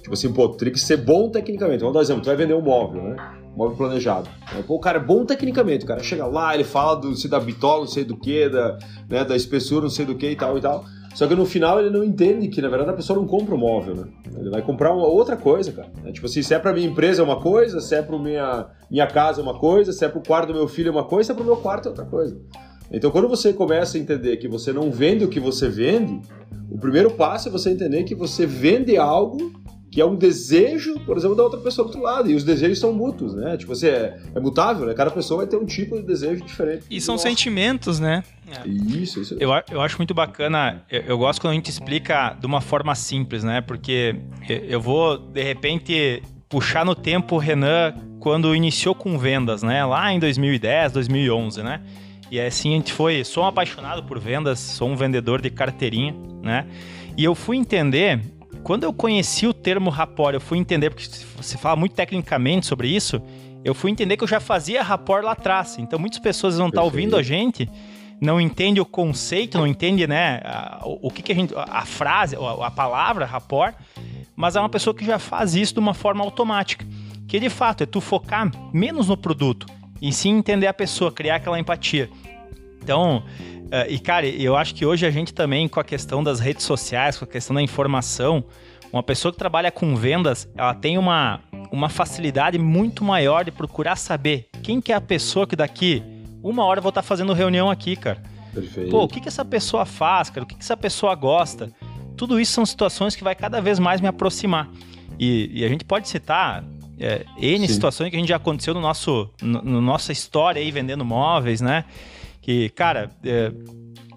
[0.01, 1.79] Tipo assim, pô, teria que ser bom tecnicamente.
[1.79, 3.15] Vamos dar um exemplo, tu vai vender um móvel, né?
[3.55, 4.29] móvel planejado.
[4.67, 7.39] Pô, o cara é bom tecnicamente, o cara chega lá, ele fala do, se da
[7.39, 8.77] bitola, não sei do que, da,
[9.09, 10.85] né, da espessura, não sei do que e tal e tal.
[11.17, 13.57] Só que no final ele não entende que, na verdade, a pessoa não compra o
[13.57, 14.03] um móvel, né?
[14.37, 15.89] Ele vai comprar uma outra coisa, cara.
[16.05, 18.67] É, tipo assim, se é pra minha empresa é uma coisa, se é pra minha,
[18.87, 21.25] minha casa é uma coisa, se é pro quarto do meu filho é uma coisa,
[21.25, 22.39] se é pro meu quarto é outra coisa.
[22.91, 26.21] Então, quando você começa a entender que você não vende o que você vende,
[26.69, 29.51] o primeiro passo é você entender que você vende algo
[29.89, 32.29] que é um desejo, por exemplo, da outra pessoa do outro lado.
[32.29, 33.57] E os desejos são mútuos, né?
[33.57, 34.93] Tipo, você é, é mutável, né?
[34.93, 36.83] Cada pessoa vai ter um tipo de desejo diferente.
[36.91, 37.23] E são nosso.
[37.23, 38.23] sentimentos, né?
[38.47, 38.67] É.
[38.67, 39.35] Isso, isso.
[39.39, 42.95] Eu, eu acho muito bacana, eu, eu, gosto quando a gente explica de uma forma
[42.95, 43.59] simples, né?
[43.59, 44.15] Porque
[44.47, 49.83] eu vou, de repente, puxar no tempo o Renan quando iniciou com vendas, né?
[49.85, 51.81] Lá em 2010, 2011, né?
[52.31, 56.15] E assim a gente foi, sou um apaixonado por vendas, sou um vendedor de carteirinha,
[56.41, 56.65] né?
[57.17, 58.19] E eu fui entender
[58.63, 61.07] quando eu conheci o termo rapport, eu fui entender, porque
[61.37, 63.21] você fala muito tecnicamente sobre isso,
[63.63, 65.77] eu fui entender que eu já fazia rapport lá atrás.
[65.79, 67.69] Então muitas pessoas vão estar ouvindo a gente,
[68.21, 72.35] não entende o conceito, não entende, né, a, o, que, que a gente, a frase,
[72.35, 73.75] a, a palavra rapport,
[74.35, 76.85] mas é uma pessoa que já faz isso de uma forma automática.
[77.27, 79.67] Que de fato é tu focar menos no produto
[80.01, 82.09] e sim entender a pessoa, criar aquela empatia.
[82.81, 83.23] Então,
[83.67, 86.63] Uh, e, cara, eu acho que hoje a gente também, com a questão das redes
[86.63, 88.45] sociais, com a questão da informação,
[88.93, 93.97] uma pessoa que trabalha com vendas, ela tem uma, uma facilidade muito maior de procurar
[93.97, 96.01] saber quem que é a pessoa que daqui
[96.49, 98.21] uma hora eu vou estar fazendo reunião aqui, cara.
[98.53, 98.89] Perfeito.
[98.89, 100.43] Pô, o que, que essa pessoa faz, cara?
[100.43, 101.71] O que, que essa pessoa gosta?
[102.15, 104.69] Tudo isso são situações que vai cada vez mais me aproximar.
[105.19, 106.63] E, e a gente pode citar
[106.99, 107.73] é, N Sim.
[107.73, 111.61] situações que a gente já aconteceu no nosso, no, no nossa história aí vendendo móveis,
[111.61, 111.85] né?
[112.41, 113.51] Que, cara, é,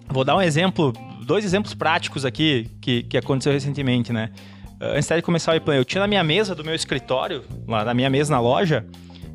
[0.07, 0.93] vou dar um exemplo,
[1.25, 4.31] dois exemplos práticos aqui que, que aconteceu recentemente, né?
[4.79, 7.85] É, antes de começar o e eu tinha na minha mesa do meu escritório, lá
[7.85, 8.85] na minha mesa na loja,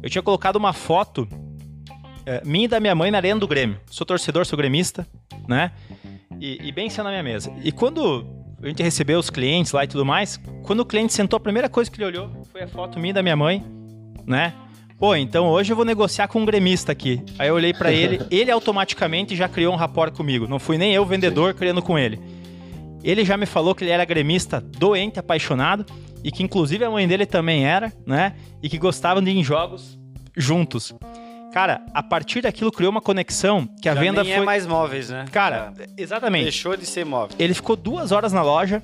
[0.03, 1.29] eu tinha colocado uma foto
[2.27, 3.81] é, minha e da minha mãe na arena do Grêmio.
[3.89, 5.07] Sou torcedor, sou gremista,
[5.49, 5.71] né?
[6.41, 7.53] E, e bem sendo na minha mesa.
[7.63, 8.27] E quando
[8.61, 11.69] a gente recebeu os clientes lá e tudo mais, quando o cliente sentou, a primeira
[11.69, 13.65] coisa que ele olhou foi a foto minha e da minha mãe,
[14.27, 14.53] né?
[14.99, 17.23] Pô, então hoje eu vou negociar com um gremista aqui.
[17.39, 20.49] Aí eu olhei para ele, ele automaticamente já criou um rapport comigo.
[20.49, 22.19] Não fui nem eu, vendedor, criando com ele.
[23.05, 25.87] Ele já me falou que ele era gremista doente, apaixonado,
[26.25, 28.35] e que inclusive a mãe dele também era, né?
[28.61, 29.97] E que gostavam de ir em jogos
[30.37, 30.93] juntos.
[31.53, 34.43] Cara, a partir daquilo criou uma conexão que a já venda nem foi.
[34.43, 35.25] é mais móveis, né?
[35.33, 36.45] Cara, exatamente.
[36.45, 37.37] Deixou de ser móvel.
[37.39, 38.83] Ele ficou duas horas na loja.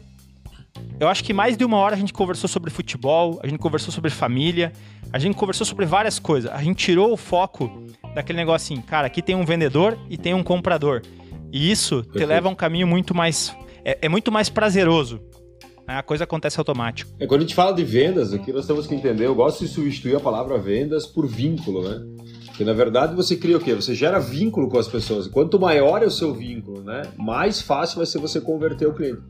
[0.98, 3.92] Eu acho que mais de uma hora a gente conversou sobre futebol, a gente conversou
[3.92, 4.72] sobre família,
[5.12, 6.50] a gente conversou sobre várias coisas.
[6.50, 7.70] A gente tirou o foco
[8.14, 11.02] daquele negócio assim, cara, aqui tem um vendedor e tem um comprador.
[11.52, 12.18] E isso Perfeito.
[12.18, 13.54] te leva a um caminho muito mais.
[13.84, 15.20] É, é muito mais prazeroso.
[15.86, 15.96] Né?
[15.98, 17.10] A coisa acontece automático.
[17.18, 19.68] É, quando a gente fala de vendas, aqui nós temos que entender, eu gosto de
[19.68, 22.00] substituir a palavra vendas por vínculo, né?
[22.52, 23.74] Porque na verdade você cria o quê?
[23.74, 25.26] Você gera vínculo com as pessoas.
[25.26, 27.02] Quanto maior é o seu vínculo, né?
[27.16, 29.22] Mais fácil vai ser você converter o cliente.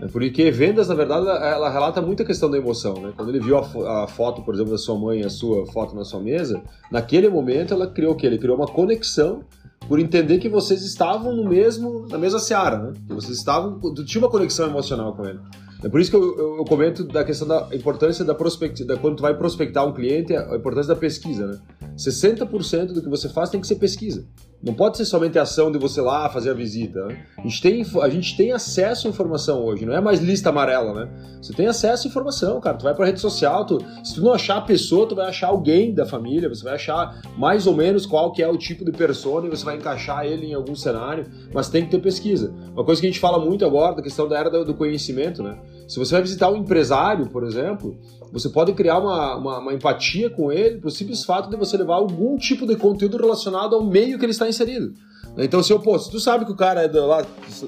[0.00, 2.94] É porque vendas, na verdade, ela relata muito a questão da emoção.
[2.94, 3.12] Né?
[3.14, 6.04] Quando ele viu a, a, foto, por exemplo, da sua mãe, a sua foto na
[6.04, 8.26] sua mesa, naquele momento ela criou o quê?
[8.26, 9.44] Ele criou uma conexão
[9.86, 12.92] por entender que vocês estavam no mesmo, na mesma seara, né?
[13.06, 15.38] Que vocês estavam, tinha uma conexão emocional com ele.
[15.84, 19.22] É por isso que eu, eu, comento da questão da importância da prospectiva, quando tu
[19.22, 21.60] vai prospectar um cliente, a importância da pesquisa, né?
[21.96, 24.24] 60% do que você faz tem que ser pesquisa.
[24.62, 27.04] Não pode ser somente a ação de você lá fazer a visita.
[27.06, 27.26] Né?
[27.36, 30.94] A, gente tem, a gente tem acesso à informação hoje, não é mais lista amarela,
[30.94, 31.10] né?
[31.42, 32.76] Você tem acesso à informação, cara.
[32.76, 35.48] Tu vai pra rede social, tu, se tu não achar a pessoa, tu vai achar
[35.48, 38.92] alguém da família, você vai achar mais ou menos qual que é o tipo de
[38.92, 42.54] persona e você vai encaixar ele em algum cenário, mas tem que ter pesquisa.
[42.72, 45.58] Uma coisa que a gente fala muito agora, da questão da era do conhecimento, né?
[45.92, 47.94] Se você vai visitar um empresário, por exemplo,
[48.32, 51.96] você pode criar uma, uma, uma empatia com ele pelo simples fato de você levar
[51.96, 54.94] algum tipo de conteúdo relacionado ao meio que ele está inserido.
[55.36, 57.26] Então, se eu, pô, se tu sabe que o cara é do, lá,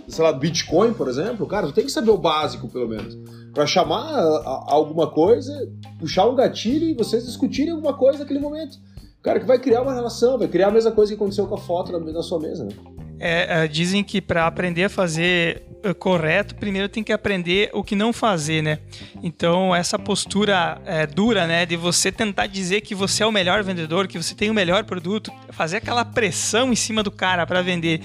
[0.09, 3.15] sei lá, Bitcoin, por exemplo, cara, tu tem que saber o básico, pelo menos.
[3.53, 5.53] Para chamar a, a, alguma coisa,
[5.99, 8.79] puxar um gatilho e vocês discutirem alguma coisa naquele momento.
[9.23, 11.61] Cara, que vai criar uma relação, vai criar a mesma coisa que aconteceu com a
[11.61, 12.71] foto na, na sua mesa, né?
[13.19, 17.95] é, é, dizem que para aprender a fazer correto, primeiro tem que aprender o que
[17.95, 18.79] não fazer, né?
[19.23, 23.63] Então, essa postura é, dura, né, de você tentar dizer que você é o melhor
[23.63, 27.61] vendedor, que você tem o melhor produto, fazer aquela pressão em cima do cara para
[27.61, 28.01] vender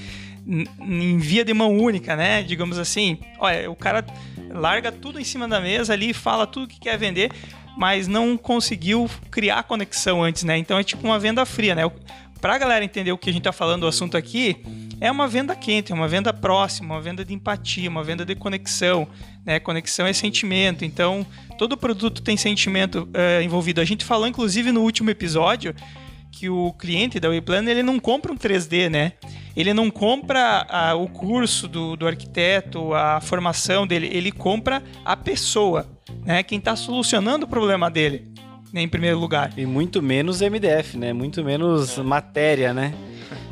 [0.82, 2.42] em via de mão única, né?
[2.42, 4.04] Digamos assim, olha, o cara
[4.50, 7.32] larga tudo em cima da mesa ali, fala tudo que quer vender,
[7.78, 10.58] mas não conseguiu criar conexão antes, né?
[10.58, 11.90] Então é tipo uma venda fria, né?
[12.42, 14.58] Pra galera entender o que a gente tá falando do assunto aqui,
[15.02, 18.36] é uma venda quente, é uma venda próxima, uma venda de empatia, uma venda de
[18.36, 19.08] conexão,
[19.46, 19.60] né?
[19.60, 21.26] Conexão é sentimento, então
[21.58, 23.80] todo produto tem sentimento uh, envolvido.
[23.80, 25.74] A gente falou, inclusive, no último episódio
[26.32, 29.14] que o cliente da Wayplan ele não compra um 3D, né?
[29.56, 35.18] Ele não compra a, o curso do, do arquiteto, a formação dele, ele compra a
[35.18, 35.88] pessoa,
[36.24, 36.44] né?
[36.44, 38.32] Quem está solucionando o problema dele,
[38.72, 39.52] né, em primeiro lugar.
[39.58, 41.14] E muito menos MDF, né?
[41.14, 42.94] Muito menos matéria, né?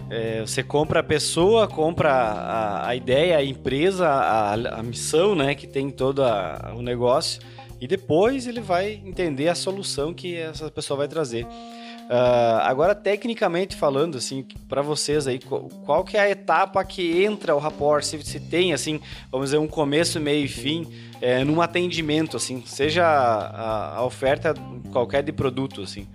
[0.09, 5.53] É, você compra a pessoa, compra a, a ideia, a empresa, a, a, missão, né?
[5.53, 7.41] Que tem todo a, o negócio.
[7.79, 11.45] E depois ele vai entender a solução que essa pessoa vai trazer.
[11.45, 15.39] Uh, agora, tecnicamente falando, assim, para vocês aí,
[15.85, 18.01] qual, que é a etapa que entra o rapport?
[18.01, 20.87] Se, se tem, assim, vamos dizer, um começo, meio e fim,
[21.19, 24.53] é, num atendimento, assim, seja a, a, oferta
[24.93, 26.07] qualquer de produto, assim.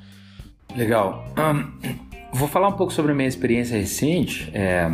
[0.74, 1.26] Legal.
[1.36, 4.50] Um, vou falar um pouco sobre a minha experiência recente.
[4.54, 4.90] É,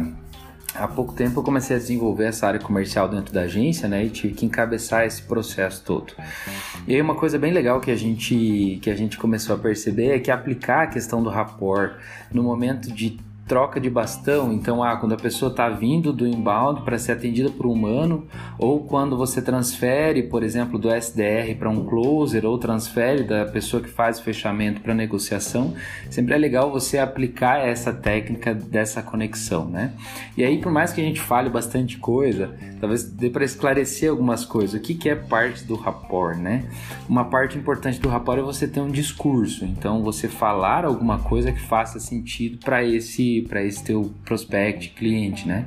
[0.74, 4.04] há pouco tempo eu comecei a desenvolver essa área comercial dentro da agência, né?
[4.04, 6.12] E tive que encabeçar esse processo todo.
[6.86, 10.16] E aí uma coisa bem legal que a gente que a gente começou a perceber
[10.16, 11.96] é que aplicar a questão do rapport
[12.32, 14.52] no momento de troca de bastão.
[14.52, 18.26] Então, ah, quando a pessoa está vindo do inbound para ser atendida por um humano,
[18.58, 23.82] ou quando você transfere, por exemplo, do SDR para um closer, ou transfere da pessoa
[23.82, 25.74] que faz o fechamento para negociação,
[26.10, 29.94] sempre é legal você aplicar essa técnica dessa conexão, né?
[30.36, 34.44] E aí, por mais que a gente fale bastante coisa, talvez dê para esclarecer algumas
[34.44, 34.78] coisas.
[34.78, 36.68] O que, que é parte do rapport, né?
[37.08, 39.64] Uma parte importante do rapport é você ter um discurso.
[39.64, 45.46] Então, você falar alguma coisa que faça sentido para esse para esse teu prospect, cliente,
[45.46, 45.66] né?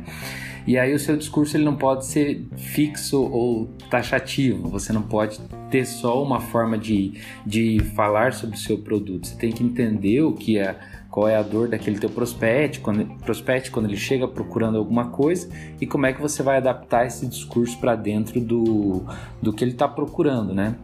[0.66, 4.70] E aí o seu discurso ele não pode ser fixo ou taxativo.
[4.70, 5.40] Você não pode
[5.72, 9.28] ter só uma forma de, de falar sobre o seu produto.
[9.28, 10.78] Você tem que entender o que é
[11.10, 15.50] qual é a dor daquele teu prospect quando, prospect quando ele chega procurando alguma coisa
[15.80, 19.04] e como é que você vai adaptar esse discurso para dentro do,
[19.42, 20.76] do que ele está procurando, né?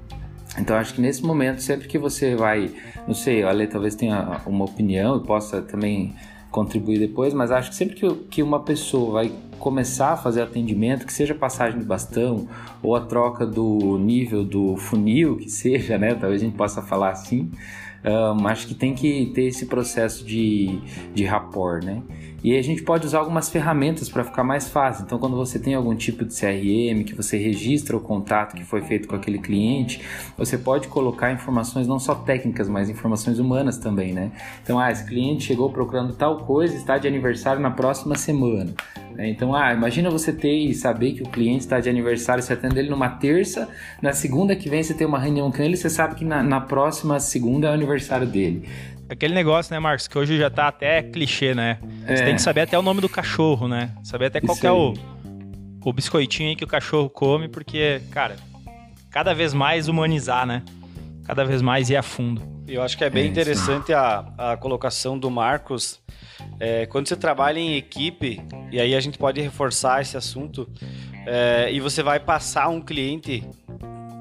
[0.59, 2.71] Então acho que nesse momento, sempre que você vai,
[3.07, 6.13] não sei, a Ale talvez tenha uma opinião e possa também
[6.51, 11.05] contribuir depois, mas acho que sempre que, que uma pessoa vai começar a fazer atendimento,
[11.05, 12.47] que seja passagem de bastão
[12.81, 16.13] ou a troca do nível do funil, que seja, né?
[16.15, 17.51] Talvez a gente possa falar assim.
[18.05, 20.79] Um, acho que tem que ter esse processo de,
[21.13, 22.01] de rapport, né?
[22.43, 25.03] E a gente pode usar algumas ferramentas para ficar mais fácil.
[25.03, 28.81] Então, quando você tem algum tipo de CRM, que você registra o contato que foi
[28.81, 30.01] feito com aquele cliente,
[30.37, 34.31] você pode colocar informações não só técnicas, mas informações humanas também, né?
[34.63, 38.73] Então, ah, esse cliente chegou procurando tal coisa, está de aniversário na próxima semana.
[39.17, 39.29] Né?
[39.29, 42.77] Então, ah, imagina você ter e saber que o cliente está de aniversário, você atende
[42.77, 43.67] ele numa terça,
[43.99, 46.61] na segunda que vem você tem uma reunião com ele, você sabe que na, na
[46.61, 48.67] próxima segunda é o aniversário dele.
[49.09, 51.79] Aquele negócio, né, Marcos, que hoje já tá até clichê, né?
[52.05, 52.25] Você é.
[52.25, 53.91] tem que saber até o nome do cachorro, né?
[54.03, 54.93] Saber até qual é o,
[55.83, 58.35] o biscoitinho aí que o cachorro come, porque, cara,
[59.09, 60.61] cada vez mais humanizar, né?
[61.23, 62.41] Cada vez mais ir a fundo.
[62.67, 66.01] Eu acho que é bem é, interessante a, a colocação do Marcos.
[66.59, 68.41] É, quando você trabalha em equipe,
[68.71, 70.69] e aí a gente pode reforçar esse assunto,
[71.25, 73.43] é, e você vai passar um cliente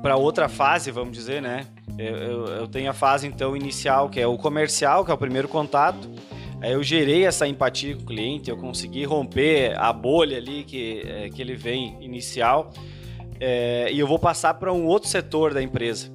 [0.00, 1.66] para outra fase, vamos dizer, né?
[1.98, 5.18] Eu, eu, eu, tenho a fase então inicial, que é o comercial, que é o
[5.18, 6.08] primeiro contato.
[6.60, 11.02] Aí eu gerei essa empatia com o cliente, eu consegui romper a bolha ali que,
[11.06, 12.72] é, que ele vem inicial.
[13.38, 16.10] É, e eu vou passar para um outro setor da empresa.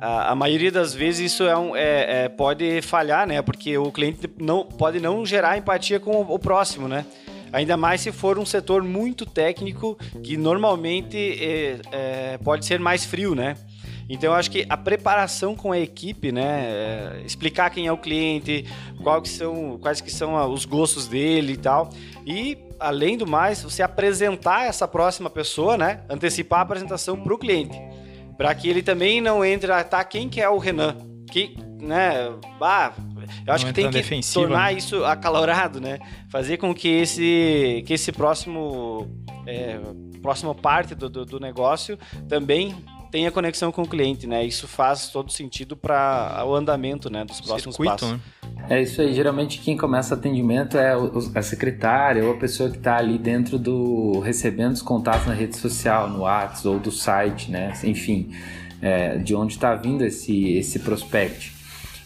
[0.00, 3.40] A, a maioria das vezes isso é, um, é, é, pode falhar, né?
[3.42, 7.04] Porque o cliente não, pode não gerar empatia com o, o próximo, né?
[7.52, 13.04] Ainda mais se for um setor muito técnico, que normalmente é, é, pode ser mais
[13.04, 13.56] frio, né?
[14.08, 17.98] Então eu acho que a preparação com a equipe, né, é, explicar quem é o
[17.98, 18.64] cliente,
[19.02, 21.90] qual que são, quais que são os gostos dele e tal,
[22.24, 27.38] e além do mais, você apresentar essa próxima pessoa, né, antecipar a apresentação para o
[27.38, 27.76] cliente,
[28.36, 30.96] para que ele também não entre, ah, tá, quem que é o Renan?
[31.30, 32.92] Que, né, ah,
[33.46, 34.78] eu acho não que tem que tornar né?
[34.78, 35.98] isso acalorado, né?
[36.30, 39.08] Fazer com que esse, que esse próximo,
[39.46, 39.80] é,
[40.22, 42.74] próxima parte do, do, do negócio também
[43.16, 44.44] tenha conexão com o cliente, né?
[44.44, 48.12] Isso faz todo sentido para o andamento, né, dos próximos Circuito, passos.
[48.12, 48.20] Né?
[48.68, 49.14] É isso aí.
[49.14, 50.92] Geralmente quem começa atendimento é
[51.34, 55.56] a secretária ou a pessoa que está ali dentro do recebendo os contatos na rede
[55.56, 57.72] social, no WhatsApp ou do site, né?
[57.84, 58.28] Enfim,
[58.82, 61.55] é, de onde está vindo esse esse prospect.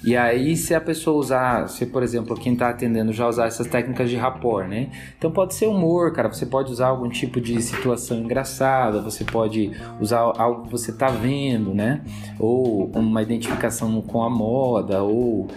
[0.02, 3.66] E aí, se a pessoa usar, se por exemplo, quem está atendendo já usar essas
[3.66, 4.88] técnicas de rapport, né?
[5.18, 6.32] Então pode ser humor, cara.
[6.32, 11.08] Você pode usar algum tipo de situação engraçada, você pode usar algo que você está
[11.08, 12.00] vendo, né?
[12.38, 15.48] Ou uma identificação com a moda, ou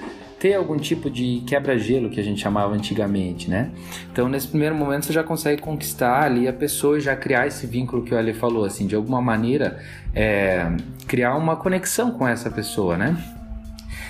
[0.43, 3.71] ter algum tipo de quebra-gelo que a gente chamava antigamente, né?
[4.11, 7.65] Então, nesse primeiro momento, você já consegue conquistar ali a pessoa e já criar esse
[7.65, 9.79] vínculo que o Ali falou, assim, de alguma maneira
[10.13, 10.69] é,
[11.07, 13.15] criar uma conexão com essa pessoa, né?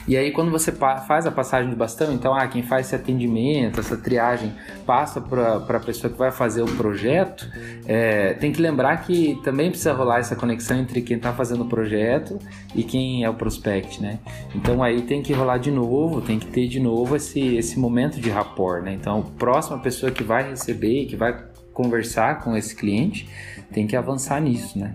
[0.08, 3.80] E aí, quando você faz a passagem do bastão, então, ah, quem faz esse atendimento,
[3.80, 4.54] essa triagem,
[4.86, 7.50] passa para a pessoa que vai fazer o projeto,
[7.86, 11.68] é, tem que lembrar que também precisa rolar essa conexão entre quem está fazendo o
[11.68, 12.38] projeto
[12.76, 14.20] e quem é o prospect, né?
[14.54, 18.20] Então, aí tem que rolar de novo, tem que ter de novo esse, esse momento
[18.20, 18.94] de rapport, né?
[18.94, 21.42] Então, a próxima pessoa que vai receber, que vai
[21.74, 23.30] conversar com esse cliente,
[23.72, 24.94] tem que avançar nisso, né?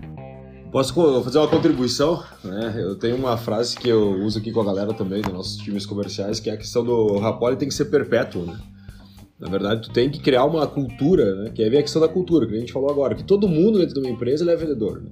[0.71, 2.23] Posso fazer uma contribuição?
[2.43, 2.75] Né?
[2.77, 5.83] Eu tenho uma frase que eu uso aqui com a galera também, dos nossos times
[5.83, 8.59] comerciais, que é a questão do rapport tem que ser perpétuo, né?
[9.39, 11.51] Na verdade, tu tem que criar uma cultura, né?
[11.55, 13.79] Que aí vem a questão da cultura, que a gente falou agora, que todo mundo
[13.79, 15.09] dentro de uma empresa é vendedor, né?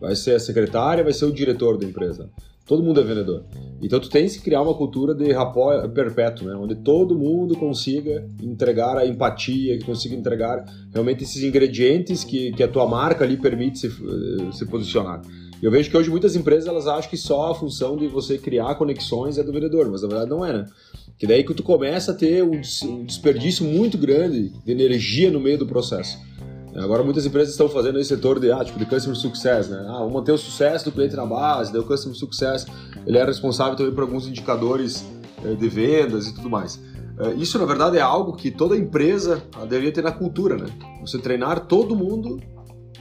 [0.00, 2.30] Vai ser a secretária, vai ser o diretor da empresa.
[2.66, 3.44] Todo mundo é vendedor.
[3.82, 6.54] Então tu tens que criar uma cultura de rapport perpétuo, né?
[6.54, 12.62] onde todo mundo consiga entregar a empatia, que consiga entregar realmente esses ingredientes que, que
[12.62, 15.20] a tua marca ali permite se, eh, se posicionar.
[15.62, 18.74] Eu vejo que hoje muitas empresas elas acham que só a função de você criar
[18.76, 20.66] conexões é do vendedor, mas na verdade não é, né?
[21.18, 22.60] Que daí que tu começa a ter um
[23.04, 26.18] desperdício muito grande de energia no meio do processo.
[26.76, 29.84] Agora muitas empresas estão fazendo esse setor de, ah, tipo, de customer success, né?
[29.88, 32.66] Ah, vamos manter o sucesso do cliente na base, daí o customer success,
[33.06, 35.04] ele é responsável também por alguns indicadores
[35.44, 36.80] eh, de vendas e tudo mais.
[37.18, 40.66] Eh, isso, na verdade, é algo que toda empresa deveria ter na cultura, né?
[41.00, 42.40] Você treinar todo mundo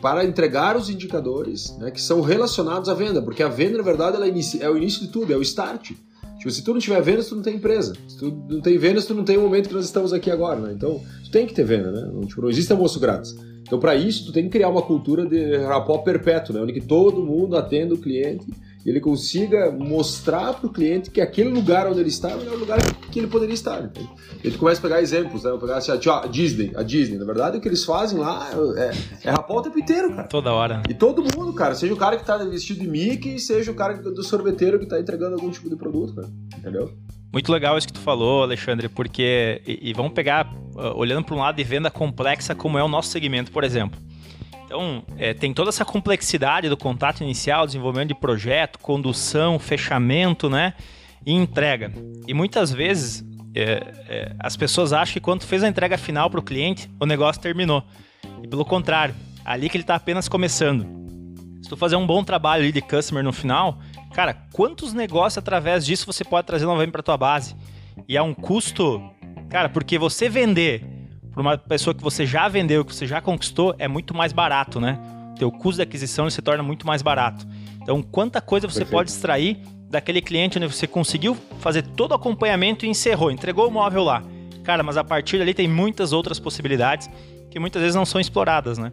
[0.02, 4.18] para entregar os indicadores né, que são relacionados à venda, porque a venda, na verdade,
[4.18, 5.94] ela é o início de tudo, é o start.
[6.38, 7.94] Tipo, se tu não tiver vendas, tu não tem empresa.
[8.06, 10.60] Se tu não tem vendas, tu não tem o momento que nós estamos aqui agora,
[10.60, 10.74] né?
[10.74, 12.28] Então, tu tem que ter venda, né?
[12.28, 13.34] Tipo, não existe almoço grátis.
[13.64, 16.62] Então, para isso, tu tem que criar uma cultura de rapport perpétuo, né?
[16.62, 18.46] onde todo mundo atenda o cliente
[18.86, 22.58] e ele consiga mostrar para o cliente que aquele lugar onde ele está é o
[22.58, 22.80] lugar
[23.12, 23.82] que ele poderia estar.
[23.84, 24.10] Entende?
[24.44, 25.52] Ele começa a pegar exemplos, né?
[25.52, 27.18] Vou pegar assim, a Disney, a Disney.
[27.18, 30.28] Na verdade, o que eles fazem lá é, é rapport o tempo inteiro, cara.
[30.28, 30.84] Toda hora.
[30.90, 31.76] E todo mundo, cara.
[31.76, 35.00] Seja o cara que está vestido de Mickey, seja o cara do sorveteiro que está
[35.00, 36.30] entregando algum tipo de produto, cara.
[36.58, 36.92] Entendeu?
[37.32, 39.62] Muito legal isso que tu falou, Alexandre, porque.
[39.66, 42.88] E, e vamos pegar, uh, olhando para um lado de venda complexa, como é o
[42.88, 44.00] nosso segmento, por exemplo.
[44.74, 50.74] Então, é, tem toda essa complexidade do contato inicial, desenvolvimento de projeto, condução, fechamento, né?
[51.24, 51.94] E entrega.
[52.28, 56.40] E muitas vezes é, é, as pessoas acham que quando fez a entrega final para
[56.40, 57.84] o cliente, o negócio terminou.
[58.42, 59.14] E pelo contrário,
[59.46, 60.88] ali que ele está apenas começando.
[61.62, 63.80] Se tu fazer um bom trabalho de customer no final,
[64.14, 67.56] Cara, quantos negócios através disso você pode trazer novamente para tua base?
[68.08, 69.02] E é um custo,
[69.50, 70.86] cara, porque você vender
[71.34, 74.80] para uma pessoa que você já vendeu, que você já conquistou, é muito mais barato,
[74.80, 75.00] né?
[75.38, 77.46] Teu custo de aquisição se torna muito mais barato.
[77.82, 78.92] Então, quanta coisa você Perfeito.
[78.92, 79.58] pode extrair
[79.90, 84.24] daquele cliente onde você conseguiu fazer todo o acompanhamento e encerrou, entregou o móvel lá.
[84.64, 87.10] Cara, mas a partir dali tem muitas outras possibilidades
[87.50, 88.92] que muitas vezes não são exploradas, né?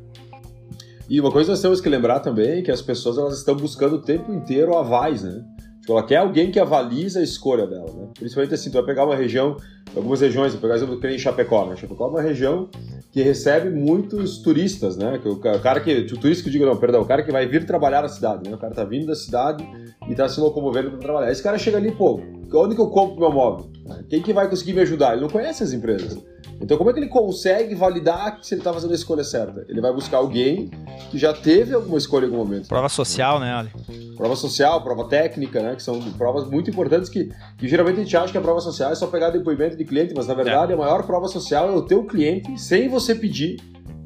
[1.09, 3.97] E uma coisa nós temos que lembrar também é que as pessoas elas estão buscando
[3.97, 5.43] o tempo inteiro avais, né?
[5.91, 8.09] Tipo, ela quer alguém que avaliza a escolha dela, né?
[8.17, 9.57] Principalmente assim, tu vai pegar uma região,
[9.97, 11.75] algumas regiões, vou pegar exemplo do Chapecó, né?
[11.75, 12.69] Chapecó é uma região
[13.11, 15.19] que recebe muitos turistas, né?
[15.21, 17.47] Que o cara que, o turista que eu digo, não, perdão, o cara que vai
[17.47, 18.55] vir trabalhar na cidade, né?
[18.55, 19.69] O cara tá vindo da cidade
[20.09, 21.33] e tá se locomovendo para trabalhar.
[21.33, 22.21] Esse cara chega ali, pô,
[22.55, 23.69] onde que eu compro meu móvel?
[24.09, 25.15] Quem que vai conseguir me ajudar?
[25.15, 26.17] Ele não conhece as empresas.
[26.61, 29.65] Então, como é que ele consegue validar se ele está fazendo a escolha certa?
[29.69, 30.71] Ele vai buscar alguém
[31.11, 32.69] que já teve alguma escolha em algum momento.
[32.69, 33.71] Prova social, né, Ali?
[34.15, 35.75] Prova social, prova técnica, né?
[35.75, 38.93] Que são provas muito importantes que, que geralmente a gente acha que a prova social
[38.93, 40.75] é só pegar depoimento de cliente, mas na verdade é.
[40.75, 43.57] a maior prova social é o teu cliente, sem você pedir,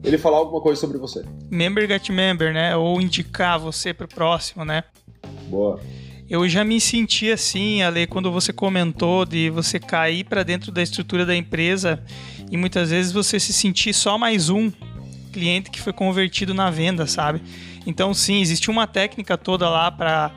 [0.04, 1.24] ele falar alguma coisa sobre você.
[1.50, 2.76] Member get member, né?
[2.76, 4.84] Ou indicar você para o próximo, né?
[5.48, 5.80] Boa.
[6.28, 10.83] Eu já me senti assim, Ale, quando você comentou de você cair para dentro da
[10.83, 12.02] estrutura da empresa
[12.55, 14.71] e muitas vezes você se sentir só mais um
[15.33, 17.42] cliente que foi convertido na venda, sabe?
[17.85, 20.31] Então, sim, existe uma técnica toda lá para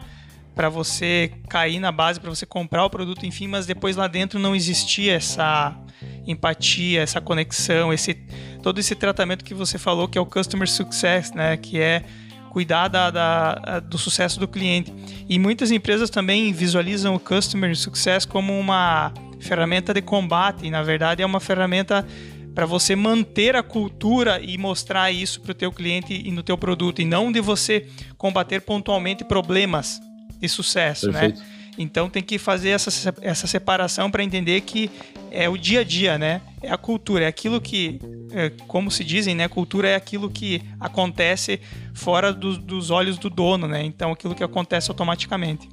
[0.56, 4.40] para você cair na base, para você comprar o produto, enfim, mas depois lá dentro
[4.40, 5.78] não existia essa
[6.26, 8.16] empatia, essa conexão, esse
[8.64, 12.04] todo esse tratamento que você falou que é o customer success, né, que é
[12.50, 14.92] cuidar da, da, do sucesso do cliente.
[15.30, 19.14] E muitas empresas também visualizam o customer success como uma
[19.48, 22.06] ferramenta de combate, e na verdade é uma ferramenta
[22.54, 26.58] para você manter a cultura e mostrar isso para o teu cliente e no teu
[26.58, 27.88] produto, e não de você
[28.18, 30.02] combater pontualmente problemas
[30.40, 31.20] de sucesso, né?
[31.20, 31.40] Perfeito.
[31.40, 31.58] né?
[31.78, 34.90] Então tem que fazer essa, essa separação para entender que
[35.30, 36.42] é o dia a dia, né?
[36.62, 38.00] É a cultura, é aquilo que,
[38.32, 39.48] é, como se dizem, né?
[39.48, 41.62] Cultura é aquilo que acontece
[41.94, 43.84] fora do, dos olhos do dono, né?
[43.84, 45.70] Então aquilo que acontece automaticamente.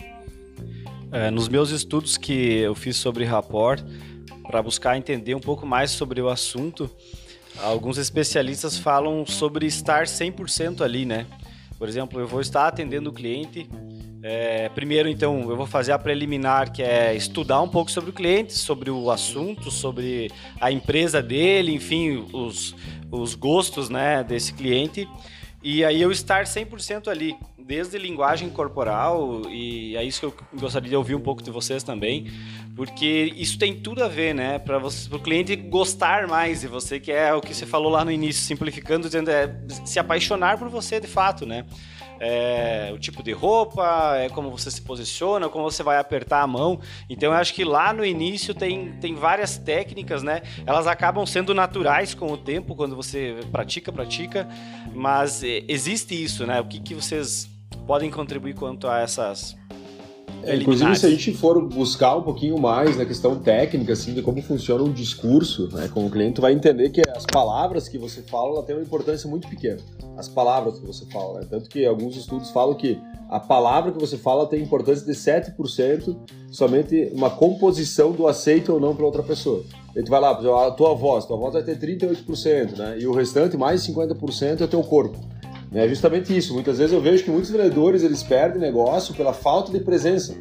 [1.15, 3.81] É, nos meus estudos que eu fiz sobre rapport,
[4.43, 6.91] para buscar entender um pouco mais sobre o assunto,
[7.63, 11.25] alguns especialistas falam sobre estar 100% ali, né?
[11.79, 13.71] Por exemplo, eu vou estar atendendo o cliente.
[14.25, 18.13] É, primeiro, então, eu vou fazer a preliminar, que é estudar um pouco sobre o
[18.13, 22.75] cliente, sobre o assunto, sobre a empresa dele, enfim, os,
[23.09, 25.09] os gostos né, desse cliente.
[25.63, 27.37] E aí eu estar 100% ali
[27.67, 31.83] desde linguagem corporal, e é isso que eu gostaria de ouvir um pouco de vocês
[31.83, 32.31] também,
[32.77, 34.59] porque isso tem tudo a ver, né?
[34.59, 38.11] Para o cliente gostar mais de você, que é o que você falou lá no
[38.11, 41.65] início, simplificando, dizendo, é se apaixonar por você de fato, né?
[42.21, 46.47] É, o tipo de roupa, é como você se posiciona, como você vai apertar a
[46.47, 46.81] mão.
[47.09, 50.43] Então eu acho que lá no início tem, tem várias técnicas, né?
[50.67, 54.47] Elas acabam sendo naturais com o tempo, quando você pratica, pratica,
[54.95, 56.61] mas é, existe isso, né?
[56.61, 57.54] O que, que vocês
[57.87, 59.57] podem contribuir quanto a essas
[60.47, 64.21] é, inclusive, se a gente for buscar um pouquinho mais na questão técnica, assim, de
[64.21, 67.97] como funciona um discurso né, com o cliente, tu vai entender que as palavras que
[67.97, 69.79] você fala têm uma importância muito pequena.
[70.17, 71.41] As palavras que você fala.
[71.41, 71.47] Né?
[71.49, 76.15] Tanto que alguns estudos falam que a palavra que você fala tem importância de 7%,
[76.51, 79.65] somente uma composição do aceito ou não para outra pessoa.
[79.97, 82.99] E tu vai lá, a tua voz, tua voz vai ter 38%, né?
[83.01, 85.19] E o restante, mais 50%, é teu corpo.
[85.75, 86.55] É justamente isso.
[86.55, 90.35] Muitas vezes eu vejo que muitos vendedores eles perdem negócio pela falta de presença.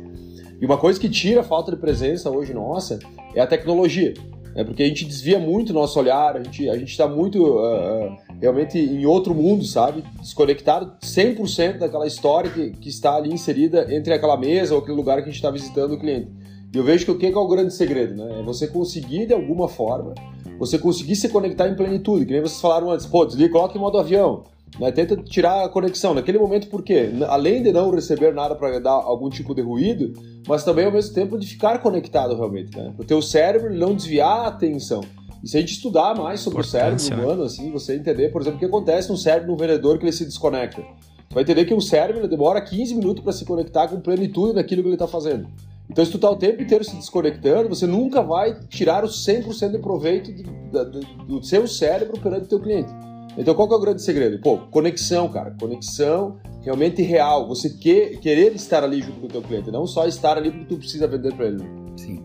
[0.62, 3.00] E uma coisa que tira a falta de presença hoje nossa
[3.34, 4.14] é a tecnologia.
[4.56, 8.16] É porque a gente desvia muito o nosso olhar, a gente a está muito uh,
[8.40, 10.04] realmente em outro mundo, sabe?
[10.22, 15.18] Desconectado 100% daquela história que, que está ali inserida entre aquela mesa ou aquele lugar
[15.18, 16.32] que a gente está visitando o cliente.
[16.72, 18.40] E eu vejo que o que é, o grande segredo, né?
[18.40, 20.14] É você conseguir de alguma forma,
[20.60, 23.82] você conseguir se conectar em plenitude, que nem vocês falaram antes, pô, desliga, coloca em
[23.82, 24.44] modo avião.
[24.80, 24.92] Né?
[24.92, 29.30] Tenta tirar a conexão naquele momento, porque além de não receber nada para dar algum
[29.30, 30.14] tipo de ruído,
[30.48, 32.92] mas também ao mesmo tempo de ficar conectado realmente, né?
[32.96, 35.02] Para o teu cérebro não desviar a atenção.
[35.44, 37.16] E se a gente estudar mais sobre o cérebro né?
[37.16, 40.12] humano, assim, você entender, por exemplo, o que acontece no cérebro do vendedor que ele
[40.12, 40.82] se desconecta.
[40.82, 44.82] Tu vai entender que o cérebro demora 15 minutos para se conectar com plenitude daquilo
[44.82, 45.48] que ele está fazendo.
[45.90, 49.72] Então, se tu tá o tempo inteiro se desconectando, você nunca vai tirar o 100%
[49.72, 52.90] de proveito do, do, do seu cérebro perante o teu cliente.
[53.38, 54.40] Então qual que é o grande segredo?
[54.40, 55.56] Pô, conexão, cara.
[55.60, 57.48] Conexão realmente real.
[57.48, 60.66] Você que, querer estar ali junto com o teu cliente, não só estar ali porque
[60.66, 61.64] tu precisa vender para ele.
[61.96, 62.22] Sim.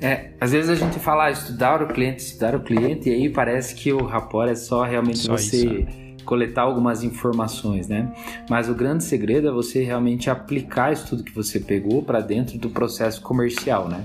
[0.00, 3.28] É, às vezes a gente fala ah, estudar o cliente, estudar o cliente, e aí
[3.28, 6.16] parece que o rapport é só realmente só você isso, né?
[6.24, 8.12] coletar algumas informações, né?
[8.50, 12.58] Mas o grande segredo é você realmente aplicar isso tudo que você pegou para dentro
[12.58, 14.04] do processo comercial, né?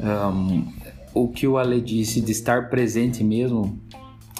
[0.00, 0.64] Um,
[1.12, 3.76] o que o Ale disse de estar presente mesmo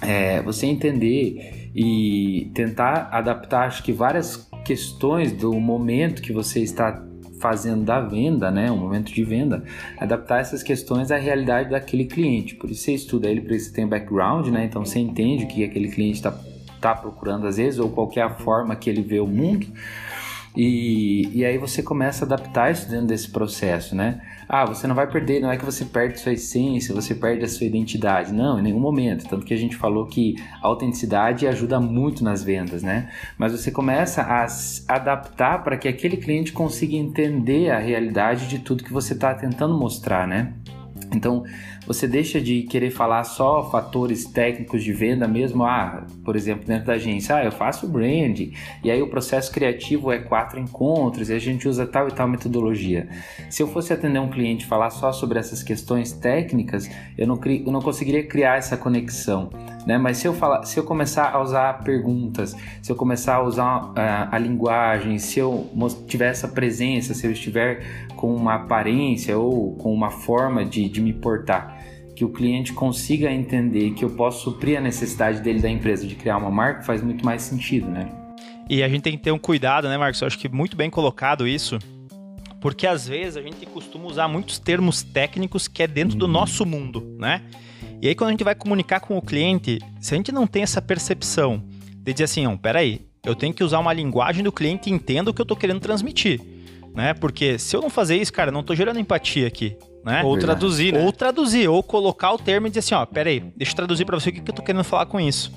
[0.03, 7.05] é, você entender e tentar adaptar, acho que várias questões do momento que você está
[7.41, 9.63] fazendo da venda, né, um momento de venda,
[9.97, 12.57] adaptar essas questões à realidade daquele cliente.
[12.57, 15.49] Por isso você estuda ele, por isso você tem background, né, então você entende o
[15.49, 16.37] que aquele cliente está
[16.81, 19.67] tá procurando às vezes ou qual é forma que ele vê o mundo.
[20.59, 24.21] E, e aí você começa a adaptar isso dentro desse processo, né?
[24.49, 27.49] Ah, você não vai perder, não é que você perde sua essência, você perde a
[27.49, 28.33] sua identidade.
[28.33, 29.29] Não, em nenhum momento.
[29.29, 33.09] Tanto que a gente falou que a autenticidade ajuda muito nas vendas, né?
[33.39, 34.49] Mas você começa a
[34.89, 39.79] adaptar para que aquele cliente consiga entender a realidade de tudo que você está tentando
[39.79, 40.55] mostrar, né?
[41.15, 41.45] Então,
[41.89, 46.87] você deixa de querer falar só fatores técnicos de venda mesmo, ah, por exemplo, dentro
[46.87, 48.39] da agência, ah, eu faço brand,
[48.85, 52.29] e aí o processo criativo é quatro encontros, e a gente usa tal e tal
[52.29, 53.09] metodologia.
[53.49, 57.39] Se eu fosse atender um cliente e falar só sobre essas questões técnicas, eu não,
[57.39, 59.49] cri, eu não conseguiria criar essa conexão.
[59.87, 59.97] Né?
[59.97, 63.85] Mas se eu, falar, se eu começar a usar perguntas, se eu começar a usar
[63.85, 63.95] uh,
[64.31, 65.67] a linguagem, se eu
[66.07, 71.01] tiver essa presença, se eu estiver com uma aparência ou com uma forma de, de
[71.01, 71.78] me portar,
[72.19, 76.17] que o cliente consiga entender que eu posso suprir a necessidade dele da empresa de
[76.17, 78.11] criar uma marca, faz muito mais sentido, né?
[78.69, 80.21] E a gente tem que ter um cuidado, né, Marcos?
[80.21, 81.79] Eu acho que muito bem colocado isso,
[82.61, 86.19] porque às vezes a gente costuma usar muitos termos técnicos que é dentro uhum.
[86.19, 87.41] do nosso mundo, né?
[88.03, 90.65] E aí quando a gente vai comunicar com o cliente, se a gente não tem
[90.65, 91.63] essa percepção
[91.99, 95.31] de dizer assim, ó, peraí, eu tenho que usar uma linguagem do cliente e entenda
[95.31, 96.41] o que eu estou querendo transmitir,
[96.97, 97.15] né?
[97.15, 99.77] Porque se eu não fazer isso, cara, não estou gerando empatia aqui,
[100.09, 100.23] né?
[100.25, 101.05] Ou traduzir, né?
[101.05, 104.19] Ou traduzir, ou colocar o termo e dizer assim, ó, peraí, deixa eu traduzir para
[104.19, 105.53] você o que, que eu tô querendo falar com isso.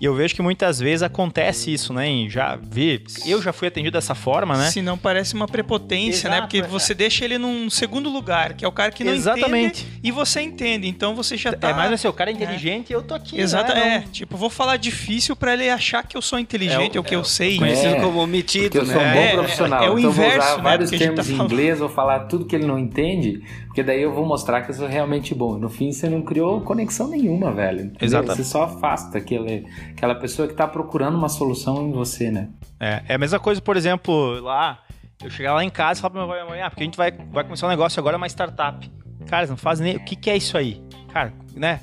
[0.00, 2.10] E eu vejo que muitas vezes acontece isso, né?
[2.10, 4.68] E já vi, eu já fui atendido dessa forma, né?
[4.68, 6.36] Se não parece uma prepotência, né?
[6.38, 6.68] Exato, Porque é.
[6.68, 9.82] você deixa ele num segundo lugar, que é o cara que não Exatamente.
[9.84, 10.88] entende e você entende.
[10.88, 11.70] Então você já tá...
[11.70, 14.04] É mais assim, o cara é inteligente e eu tô aqui, Exato, né?
[14.04, 14.10] é.
[14.10, 17.14] Tipo, vou falar difícil pra ele achar que eu sou inteligente É o- ou que
[17.14, 17.56] é eu o- sei.
[17.56, 19.14] Conhecido É, como Porque metido, eu sou um né?
[19.14, 19.84] bom É, profissional.
[19.84, 21.52] é o então eu vou inverso, usar né, vários termos tá em falando.
[21.52, 23.42] inglês, vou falar tudo que ele não entende,
[23.74, 25.58] porque daí eu vou mostrar que eu sou realmente bom.
[25.58, 27.80] No fim, você não criou conexão nenhuma, velho.
[27.80, 28.06] entendeu?
[28.06, 28.36] Exatamente.
[28.36, 32.50] Você só afasta aquele, aquela pessoa que tá procurando uma solução em você, né?
[32.78, 34.78] É, é a mesma coisa, por exemplo, lá,
[35.20, 37.10] eu chegar lá em casa e falar e minha mãe, ah, porque a gente vai,
[37.10, 38.88] vai começar um negócio agora, uma startup.
[39.26, 39.96] Cara, não fazem nem.
[39.96, 40.80] O que, que é isso aí?
[41.12, 41.80] Cara, né?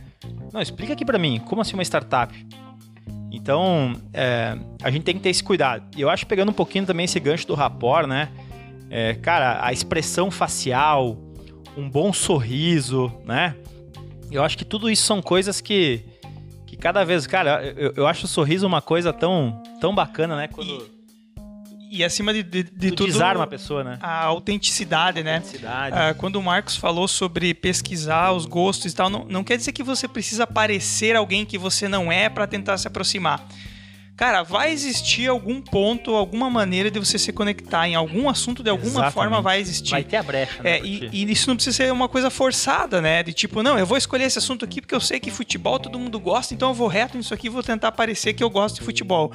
[0.54, 2.34] Não, explica aqui pra mim, como assim uma startup?
[3.30, 5.84] Então, é, a gente tem que ter esse cuidado.
[5.98, 8.30] E eu acho, pegando um pouquinho também esse gancho do rapport, né?
[8.90, 11.18] É, cara, a expressão facial,
[11.78, 13.56] um bom sorriso, né?
[14.32, 16.02] Eu acho que tudo isso são coisas que,
[16.66, 20.48] que cada vez, cara, eu, eu acho o sorriso uma coisa tão, tão bacana, né?
[20.48, 20.90] Quando
[21.92, 24.00] E acima de, de, de tu tudo, desarma a pessoa, né?
[24.02, 25.36] a autenticidade, né?
[25.36, 25.96] Autenticidade.
[25.98, 29.74] Ah, quando o Marcos falou sobre pesquisar os gostos e tal, não, não quer dizer
[29.74, 33.46] que você precisa parecer alguém que você não é para tentar se aproximar.
[34.22, 38.70] Cara, vai existir algum ponto, alguma maneira de você se conectar em algum assunto, de
[38.70, 39.14] alguma Exatamente.
[39.16, 39.90] forma vai existir.
[39.90, 40.78] Vai ter a brecha, né?
[40.78, 43.24] É, e, e isso não precisa ser uma coisa forçada, né?
[43.24, 45.98] De tipo, não, eu vou escolher esse assunto aqui porque eu sei que futebol todo
[45.98, 48.76] mundo gosta, então eu vou reto nisso aqui e vou tentar parecer que eu gosto
[48.76, 49.32] de futebol.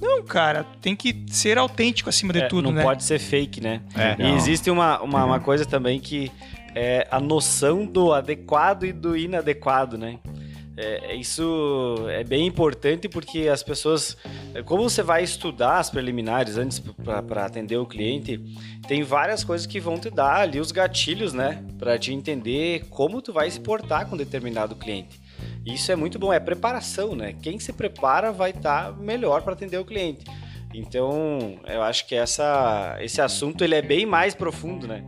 [0.00, 2.82] Não, cara, tem que ser autêntico acima de É, tudo, não né?
[2.82, 3.82] pode ser fake, né?
[3.94, 4.16] É.
[4.18, 4.36] E Não.
[4.38, 6.32] existe uma, uma, uma coisa também que
[6.74, 10.18] é a noção do adequado e do inadequado, né?
[10.76, 14.16] É, isso é bem importante porque as pessoas,
[14.64, 18.38] como você vai estudar as preliminares antes para atender o cliente,
[18.88, 23.22] tem várias coisas que vão te dar ali os gatilhos, né, para te entender como
[23.22, 25.20] tu vai se portar com determinado cliente.
[25.64, 27.34] Isso é muito bom, é preparação, né?
[27.40, 30.24] Quem se prepara vai estar melhor para atender o cliente.
[30.74, 35.04] Então, eu acho que essa, esse assunto ele é bem mais profundo, né?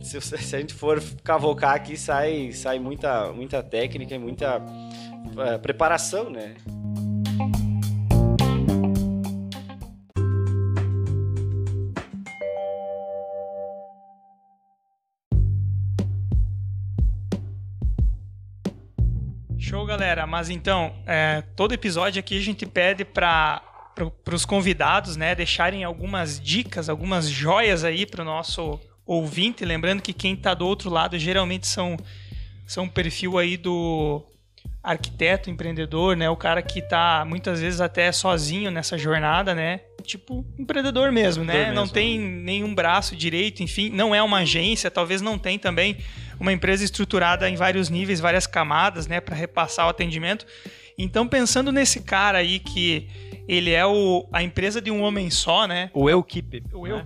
[0.00, 4.62] Se, se a gente for cavocar aqui, sai, sai muita, muita técnica e muita
[5.38, 6.54] eh, preparação, né?
[19.58, 20.26] Show, galera.
[20.26, 23.60] Mas então, é, todo episódio aqui a gente pede para
[24.32, 29.64] os convidados, né, deixarem algumas dicas, algumas joias aí para o nosso ouvinte.
[29.64, 31.96] Lembrando que quem está do outro lado geralmente são
[32.66, 34.24] são um perfil aí do
[34.82, 40.44] arquiteto, empreendedor, né, o cara que está muitas vezes até sozinho nessa jornada, né, tipo
[40.56, 41.94] empreendedor mesmo, né, Empreendedor não mesmo.
[41.94, 45.96] tem nenhum braço direito, enfim, não é uma agência, talvez não tem também
[46.38, 50.46] uma empresa estruturada em vários níveis, várias camadas, né, para repassar o atendimento.
[50.98, 53.08] Então, pensando nesse cara aí que
[53.46, 55.90] ele é o, a empresa de um homem só, né?
[55.92, 56.64] O eu keep.
[56.72, 57.04] O né?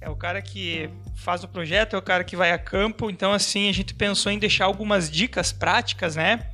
[0.00, 3.10] é o cara que faz o projeto, é o cara que vai a campo.
[3.10, 6.48] Então, assim, a gente pensou em deixar algumas dicas práticas, né?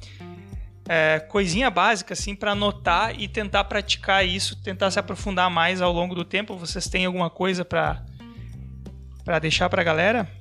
[0.89, 5.93] É, coisinha básica, assim, para anotar e tentar praticar isso, tentar se aprofundar mais ao
[5.93, 6.57] longo do tempo.
[6.57, 8.05] Vocês têm alguma coisa para
[9.25, 10.40] para deixar para a galera?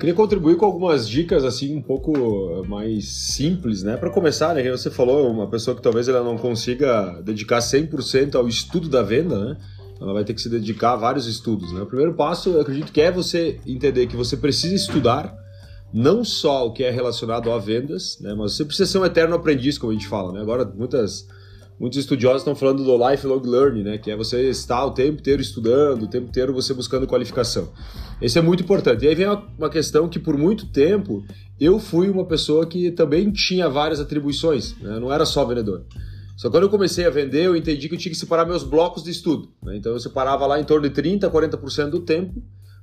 [0.00, 3.98] Queria contribuir com algumas dicas assim um pouco mais simples, né?
[3.98, 8.48] Para começar, né, você falou, uma pessoa que talvez ela não consiga dedicar 100% ao
[8.48, 9.56] estudo da venda, né?
[10.00, 11.82] Ela vai ter que se dedicar a vários estudos, né?
[11.82, 15.36] O primeiro passo, eu acredito que é você entender que você precisa estudar
[15.92, 18.32] não só o que é relacionado a vendas, né?
[18.32, 20.40] Mas você precisa ser um eterno aprendiz, como a gente fala, né?
[20.40, 21.28] Agora muitas
[21.80, 23.98] muitos estudiosos estão falando do lifelong learning, né?
[23.98, 27.70] Que é você estar o tempo inteiro estudando, o tempo inteiro você buscando qualificação.
[28.20, 29.04] Esse é muito importante.
[29.04, 29.26] E aí vem
[29.58, 31.24] uma- questão que por muito tempo
[31.58, 35.00] eu fui uma pessoa que também tinha várias atribuições, né?
[35.00, 35.84] Não era só vendedor.
[36.36, 38.62] Só que quando eu comecei a vender, eu entendi que eu tinha que separar meus
[38.62, 39.48] blocos de estudo.
[39.62, 39.76] né?
[39.76, 42.42] Então eu separava lá em torno de 30% a 40% do tempo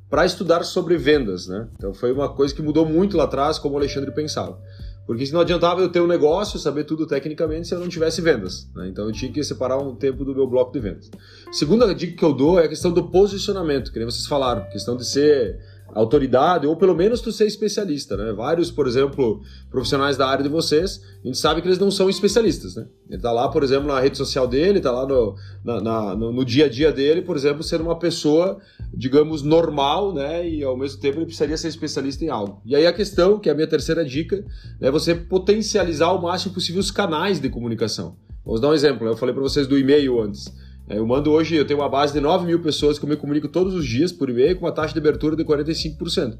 [0.09, 1.47] para estudar sobre vendas.
[1.47, 1.67] Né?
[1.75, 4.59] Então foi uma coisa que mudou muito lá atrás, como o Alexandre pensava.
[5.07, 8.21] Porque se não adiantava eu ter um negócio, saber tudo tecnicamente, se eu não tivesse
[8.21, 8.69] vendas.
[8.75, 8.89] né?
[8.89, 11.09] Então eu tinha que separar um tempo do meu bloco de vendas.
[11.49, 14.97] Segunda dica que eu dou é a questão do posicionamento, que nem vocês falaram, questão
[14.97, 15.59] de ser
[15.93, 18.31] autoridade ou pelo menos tu ser especialista, né?
[18.33, 22.09] Vários, por exemplo, profissionais da área de vocês, a gente sabe que eles não são
[22.09, 22.85] especialistas, né?
[23.09, 26.31] Ele tá lá, por exemplo, na rede social dele, tá lá no, na- na- no,
[26.31, 28.59] no dia a dia dele, por exemplo, sendo uma pessoa,
[28.93, 30.47] digamos, normal, né?
[30.47, 32.61] E ao mesmo tempo ele precisaria ser especialista em algo.
[32.65, 34.43] E aí a questão, que é a minha terceira dica,
[34.81, 38.15] é você potencializar ao máximo possível os canais de comunicação.
[38.45, 40.45] Vamos dar um exemplo, eu falei para vocês do e-mail antes.
[40.89, 43.15] É, Eu mando hoje, eu tenho uma base de 9 mil pessoas que eu me
[43.15, 46.37] comunico todos os dias por e-mail com uma taxa de abertura de 45%.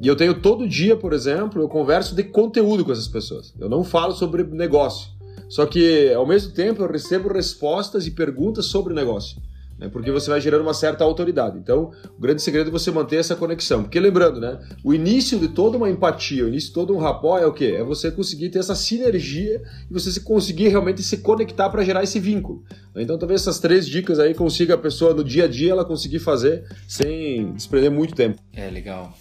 [0.00, 3.52] E eu tenho todo dia, por exemplo, eu converso de conteúdo com essas pessoas.
[3.58, 5.10] Eu não falo sobre negócio.
[5.48, 9.40] Só que, ao mesmo tempo, eu recebo respostas e perguntas sobre negócio
[9.78, 9.88] né?
[9.88, 11.58] porque você vai gerando uma certa autoridade.
[11.58, 13.82] Então, o grande segredo é você manter essa conexão.
[13.82, 17.38] Porque lembrando, né, o início de toda uma empatia, o início de todo um rapó
[17.38, 17.76] é o quê?
[17.78, 22.18] É você conseguir ter essa sinergia e você conseguir realmente se conectar para gerar esse
[22.18, 22.64] vínculo.
[22.96, 26.18] Então, talvez essas três dicas aí consiga a pessoa no dia a dia ela conseguir
[26.18, 28.40] fazer sem desprender muito tempo.
[28.52, 29.14] É legal.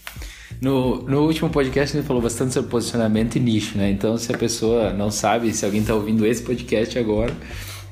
[0.60, 3.92] No, no último podcast gente falou bastante sobre posicionamento e nicho, né?
[3.92, 7.32] Então, se a pessoa não sabe, se alguém está ouvindo esse podcast agora,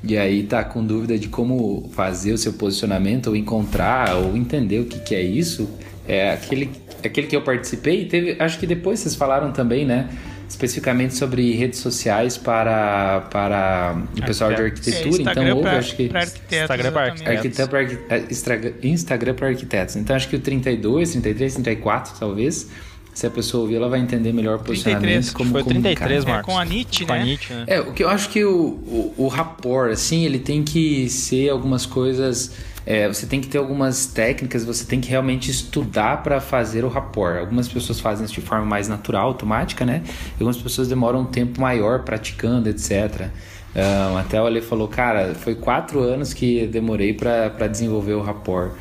[0.06, 4.80] e aí tá com dúvida de como fazer o seu posicionamento ou encontrar ou entender
[4.80, 5.68] o que, que é isso,
[6.06, 6.70] é aquele,
[7.04, 8.04] aquele que eu participei.
[8.06, 10.08] Teve, acho que depois vocês falaram também, né?
[10.48, 15.16] Especificamente sobre redes sociais para, para o pessoal de arquitetura.
[15.16, 16.04] É, então, houve, acho que.
[16.04, 18.84] Instagram para arquitetos.
[18.84, 19.96] Instagram para arquitetos.
[19.96, 22.70] Então, acho que o 32, 33, 34, talvez
[23.16, 25.00] se a pessoa ouvir, ela vai entender melhor o posicionamento.
[25.00, 26.32] 33, como foi 33, comunicar.
[26.34, 26.52] Marcos.
[26.52, 27.06] É, com a NIT, né?
[27.06, 27.64] Com a NIT, né?
[27.66, 31.48] É, o que eu acho que o, o, o rapport, assim, ele tem que ser
[31.48, 32.52] algumas coisas...
[32.84, 36.88] É, você tem que ter algumas técnicas, você tem que realmente estudar para fazer o
[36.88, 37.38] rapport.
[37.38, 40.02] Algumas pessoas fazem isso de forma mais natural, automática, né?
[40.04, 43.30] E algumas pessoas demoram um tempo maior praticando, etc.
[43.74, 48.72] Um, até o Ale falou, cara, foi quatro anos que demorei para desenvolver o rapport.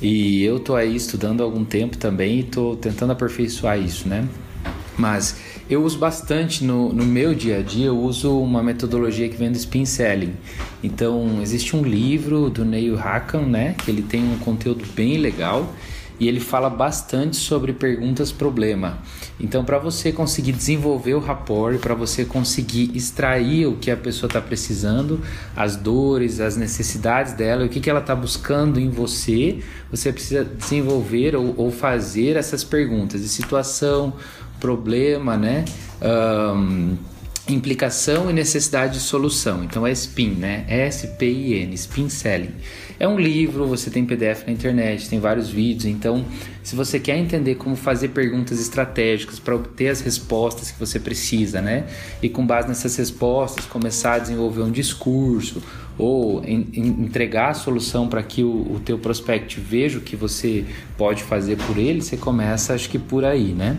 [0.00, 4.26] E eu tô aí estudando há algum tempo também e tô tentando aperfeiçoar isso, né?
[4.96, 5.36] Mas
[5.68, 9.50] eu uso bastante no, no meu dia a dia, eu uso uma metodologia que vem
[9.50, 10.34] do spin selling.
[10.82, 13.74] Então, existe um livro do Neil Hakan, né?
[13.78, 15.72] Que ele tem um conteúdo bem legal
[16.20, 18.98] e ele fala bastante sobre perguntas problema.
[19.40, 24.28] Então, para você conseguir desenvolver o rapport, para você conseguir extrair o que a pessoa
[24.28, 25.20] está precisando,
[25.56, 29.60] as dores, as necessidades dela, o que, que ela está buscando em você,
[29.90, 34.12] você precisa desenvolver ou, ou fazer essas perguntas de situação,
[34.60, 35.64] problema, né?
[36.02, 36.96] Um,
[37.54, 39.64] implicação e necessidade de solução.
[39.64, 40.64] Então é SPIN, né?
[40.68, 42.54] S-P-I-N, SPIN Selling.
[42.98, 45.86] É um livro, você tem PDF na internet, tem vários vídeos.
[45.86, 46.22] Então,
[46.62, 51.62] se você quer entender como fazer perguntas estratégicas para obter as respostas que você precisa,
[51.62, 51.86] né?
[52.22, 55.62] E com base nessas respostas, começar a desenvolver um discurso
[55.96, 60.14] ou em, em entregar a solução para que o, o teu prospect veja o que
[60.14, 60.66] você
[60.98, 63.78] pode fazer por ele, você começa, acho que por aí, né?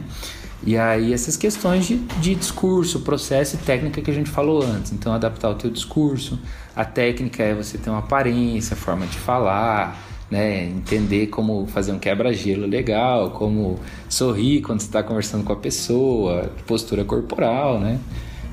[0.63, 4.91] E aí essas questões de, de discurso, processo e técnica que a gente falou antes.
[4.91, 6.39] Então adaptar o teu discurso.
[6.75, 9.99] A técnica é você ter uma aparência, forma de falar,
[10.29, 10.65] né?
[10.65, 16.51] Entender como fazer um quebra-gelo legal, como sorrir quando você está conversando com a pessoa,
[16.65, 17.99] postura corporal, né?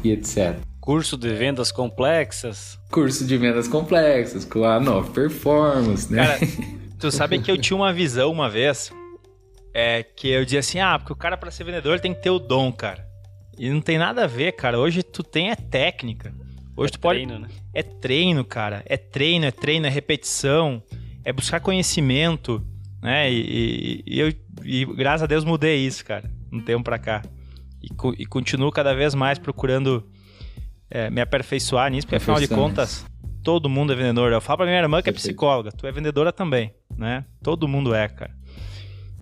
[0.03, 0.57] E etc.
[0.81, 2.79] Curso de vendas complexas.
[2.91, 6.27] Curso de vendas complexas, com a nova performance, né?
[6.27, 6.39] Cara,
[6.99, 8.91] tu sabe que eu tinha uma visão uma vez
[9.75, 12.31] é que eu dizia assim, ah, porque o cara para ser vendedor tem que ter
[12.31, 13.07] o dom, cara.
[13.59, 14.79] E não tem nada a ver, cara.
[14.79, 16.33] Hoje tu tem é técnica.
[16.77, 17.49] Hoje é tu pode treino, né?
[17.75, 18.83] É treino, cara.
[18.87, 20.83] É treino, é treino, é repetição,
[21.25, 22.65] é buscar conhecimento,
[23.03, 23.31] né?
[23.31, 24.33] E, e, e eu
[24.65, 27.23] e graças a Deus mudei isso, cara, um tempo para cá.
[27.83, 27.89] E,
[28.21, 30.09] e, continuo cada vez mais procurando
[30.91, 33.07] é, me aperfeiçoar nisso, porque afinal de contas,
[33.43, 34.33] todo mundo é vendedor.
[34.33, 37.25] Eu falo pra minha irmã que é psicóloga, tu é vendedora também, né?
[37.43, 38.38] Todo mundo é, cara.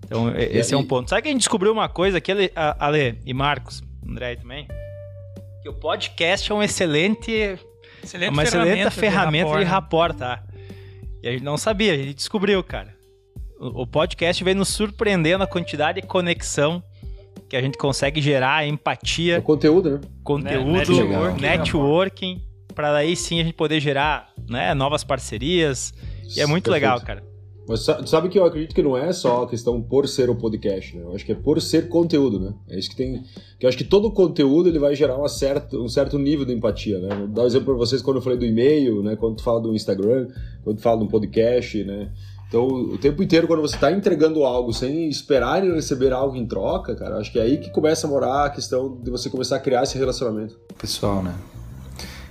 [0.05, 1.09] Então, esse é um ponto.
[1.09, 4.67] Sabe que a gente descobriu uma coisa aqui, Ale e Marcos, André também?
[5.61, 7.57] Que o podcast é um excelente,
[8.03, 10.43] excelente uma excelente ferramenta de rapport, tá?
[11.21, 12.95] E a gente não sabia, a gente descobriu, cara.
[13.59, 16.81] O, o podcast vem nos surpreendendo a quantidade de conexão
[17.49, 19.39] que a gente consegue gerar, empatia.
[19.39, 20.01] O conteúdo, né?
[20.23, 25.91] Conteúdo, networking, networking para daí sim a gente poder gerar né, novas parcerias.
[26.35, 26.71] E é muito Perfeito.
[26.71, 27.23] legal, cara.
[27.67, 30.95] Mas sabe que eu acredito que não é só a questão por ser o podcast,
[30.95, 31.03] né?
[31.03, 32.53] Eu acho que é por ser conteúdo, né?
[32.69, 33.23] É isso que tem.
[33.59, 36.53] Que eu acho que todo conteúdo ele vai gerar uma certa, um certo nível de
[36.53, 37.09] empatia, né?
[37.13, 39.17] Vou dar um exemplo para vocês quando eu falei do e-mail, né?
[39.17, 40.29] Quando tu fala do Instagram,
[40.63, 42.09] quando tu fala do podcast, né?
[42.47, 46.45] Então, o tempo inteiro, quando você está entregando algo sem esperar e receber algo em
[46.45, 49.57] troca, cara, acho que é aí que começa a morar a questão de você começar
[49.57, 50.57] a criar esse relacionamento.
[50.79, 51.35] Pessoal, né?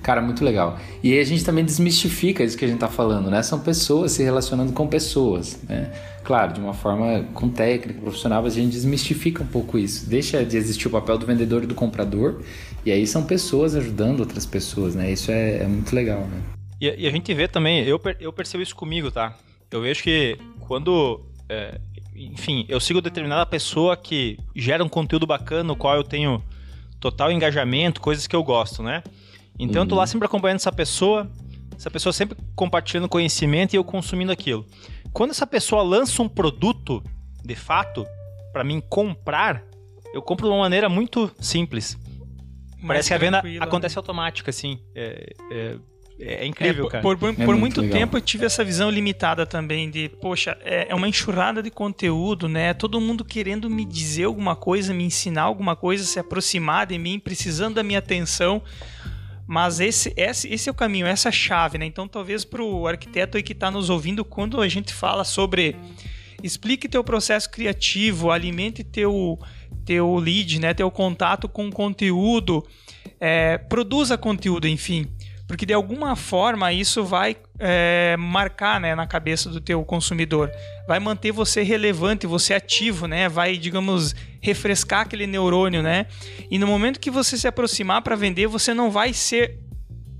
[0.06, 0.78] Cara, muito legal.
[1.02, 3.42] E aí a gente também desmistifica isso que a gente tá falando, né?
[3.42, 5.92] São pessoas se relacionando com pessoas, né?
[6.22, 10.08] Claro, de uma forma com técnica, profissional, a gente desmistifica um pouco isso.
[10.08, 12.40] Deixa de existir o papel do vendedor e do comprador,
[12.84, 15.10] e aí são pessoas ajudando outras pessoas, né?
[15.10, 16.40] Isso é, é muito legal, né?
[16.80, 19.36] E, e, a gente vê também, eu, eu percebo isso comigo, tá?
[19.72, 21.80] Eu vejo que quando é,
[22.14, 26.40] enfim, eu sigo determinada pessoa que gera um conteúdo bacana, no qual eu tenho
[27.00, 29.02] total engajamento, coisas que eu gosto, né?
[29.58, 29.86] Então uhum.
[29.86, 30.06] eu tô lá uhum.
[30.06, 31.30] sempre acompanhando essa pessoa,
[31.76, 34.66] essa pessoa sempre compartilhando conhecimento e eu consumindo aquilo.
[35.12, 37.02] Quando essa pessoa lança um produto,
[37.44, 38.06] de fato,
[38.52, 39.62] para mim comprar,
[40.12, 41.96] eu compro de uma maneira muito simples.
[42.76, 43.58] Mais Parece que a venda né?
[43.60, 44.78] acontece automática, assim.
[44.94, 45.76] É, é,
[46.18, 47.02] é incrível, É, cara.
[47.02, 50.86] Por, por- por muito muito tempo eu tive essa visão limitada também de, poxa, é,
[50.90, 52.72] é uma enxurrada de conteúdo, né?
[52.72, 57.18] Todo mundo querendo me dizer alguma coisa, me ensinar alguma coisa, se aproximar de mim,
[57.18, 58.62] precisando da minha atenção.
[59.46, 61.86] Mas esse, esse, esse é o caminho, essa é a chave, né?
[61.86, 65.76] Então, talvez para o arquiteto aí que está nos ouvindo, quando a gente fala sobre
[66.42, 69.38] explique teu processo criativo, alimente teu,
[69.84, 70.74] teu lead, né?
[70.74, 72.66] Teu contato com conteúdo,
[73.20, 75.06] é, produza conteúdo, enfim.
[75.46, 80.50] Porque de alguma forma isso vai é, marcar né, na cabeça do teu consumidor.
[80.88, 83.28] Vai manter você relevante, você ativo, né?
[83.28, 86.06] Vai, digamos, refrescar aquele neurônio, né?
[86.50, 89.60] E no momento que você se aproximar para vender, você não vai ser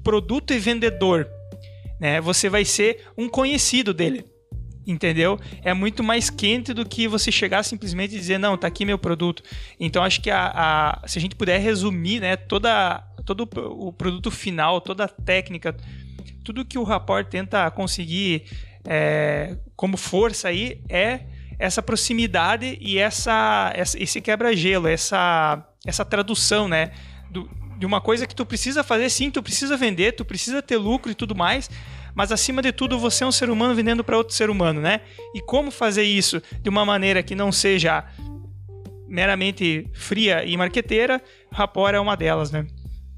[0.05, 1.29] produto e vendedor,
[2.01, 2.21] né?
[2.21, 4.25] Você vai ser um conhecido dele.
[4.87, 5.37] Entendeu?
[5.65, 8.97] É muito mais quente do que você chegar simplesmente e dizer, não, tá aqui meu
[8.97, 9.43] produto.
[9.81, 14.31] Então acho que a, a- se a gente puder resumir, né, toda, todo o produto
[14.31, 15.77] final, toda a técnica,
[16.45, 18.45] tudo que o Rapport tenta conseguir
[18.89, 21.21] é, como força aí é
[21.59, 26.93] essa proximidade e essa, essa- esse quebra-gelo, essa, essa tradução, né?
[27.31, 30.77] do- de uma coisa que tu precisa fazer, sim, tu precisa vender, tu precisa ter
[30.77, 31.69] lucro e tudo mais,
[32.15, 35.01] mas acima de tudo você é um ser humano vendendo para outro ser humano, né?
[35.35, 38.05] E como fazer isso de uma maneira que não seja
[39.09, 41.23] meramente fria e marqueteira,
[41.53, 42.67] Rapport é uma delas, né?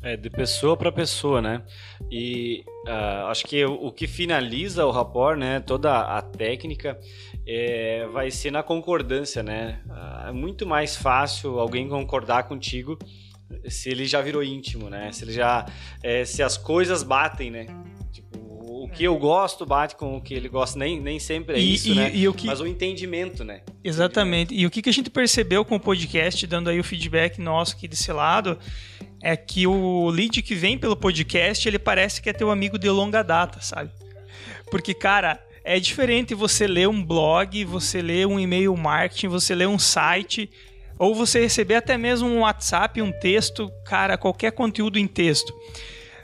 [0.01, 1.62] É, de pessoa para pessoa, né?
[2.11, 5.59] E ah, acho que o, que finaliza o rapport, né?
[5.61, 6.99] Toda a técnica
[7.46, 9.80] é, vai ser na concordância, né?
[9.90, 12.96] Ah, é muito mais fácil alguém concordar contigo
[13.66, 15.11] se ele já virou íntimo, né?
[15.11, 15.66] Se ele já,
[16.03, 17.66] é, se as coisas batem, né?
[18.12, 18.38] Tipo,
[18.84, 21.74] o que eu gosto bate com o que ele gosta, nem, nem sempre é E-
[21.74, 22.11] isso, e- né?
[22.14, 23.62] e o que- Mas o entendimento, né?
[23.82, 24.55] Exatamente.
[24.55, 27.74] E o que, que a gente percebeu com o podcast, dando aí o feedback nosso
[27.74, 28.59] aqui desse lado,
[29.22, 32.88] é que o lead que vem pelo podcast, ele parece que é teu amigo de
[32.88, 33.90] longa data, sabe?
[34.70, 39.68] Porque, cara, é diferente você ler um blog, você ler um e-mail marketing, você ler
[39.68, 40.50] um site,
[40.98, 45.52] ou você receber até mesmo um WhatsApp, um texto, cara, qualquer conteúdo em texto.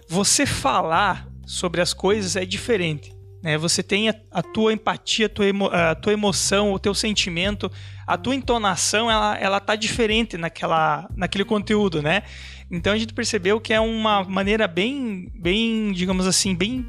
[0.08, 3.14] Você falar sobre as coisas é diferente.
[3.42, 3.58] Né?
[3.58, 7.70] Você tem a, tua empatia, a tua, a tua emoção, o teu sentimento,
[8.06, 12.22] a tua entonação, ela, ela tá diferente naquela, naquele conteúdo, né?
[12.70, 16.86] Então a gente percebeu que é uma maneira bem, bem, digamos assim, bem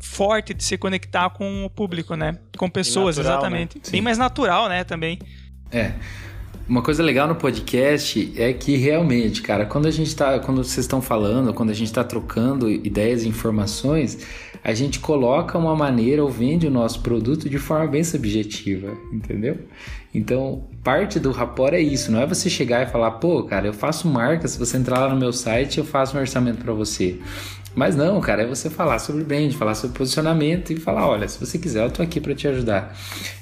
[0.00, 2.38] forte de se conectar com o público, né?
[2.56, 3.78] Com pessoas, natural, exatamente.
[3.78, 3.82] né?
[3.90, 5.18] Bem mais natural, né, também.
[5.70, 5.92] É.
[6.68, 10.84] Uma coisa legal no podcast é que realmente, cara, quando a gente tá, quando vocês
[10.84, 14.18] estão falando, quando a gente está trocando ideias e informações,
[14.62, 19.58] a gente coloca uma maneira ou vende o nosso produto de forma bem subjetiva, entendeu?
[20.14, 23.74] Então, parte do rapport é isso, não é você chegar e falar, pô, cara, eu
[23.74, 27.18] faço marca, se você entrar lá no meu site, eu faço um orçamento para você.
[27.74, 31.38] Mas não, cara, é você falar sobre brand, falar sobre posicionamento e falar, olha, se
[31.38, 32.96] você quiser, eu tô aqui para te ajudar.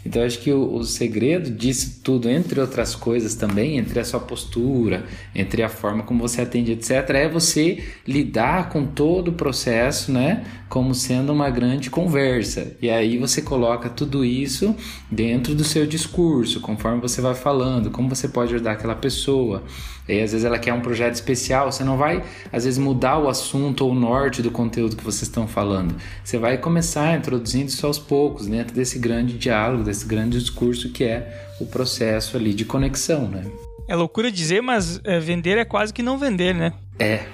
[0.04, 4.20] Então, acho que o, o segredo disso tudo, entre outras coisas também, entre a sua
[4.20, 10.12] postura, entre a forma como você atende, etc., é você lidar com todo o processo,
[10.12, 12.76] né, como sendo uma grande conversa.
[12.82, 14.74] E aí você coloca tudo isso
[15.10, 19.62] dentro do seu discurso, conforme você vai falando, como você pode ajudar aquela pessoa.
[20.08, 23.18] E aí, às vezes ela quer um projeto especial, você não vai, às vezes, mudar
[23.18, 25.96] o assunto ou o norte do conteúdo que vocês estão falando.
[26.22, 31.04] Você vai começar introduzindo isso aos poucos, dentro desse grande diálogo, desse grande discurso que
[31.04, 33.44] é o processo ali de conexão, né?
[33.88, 36.72] É loucura dizer, mas é, vender é quase que não vender, né?
[36.98, 37.24] É,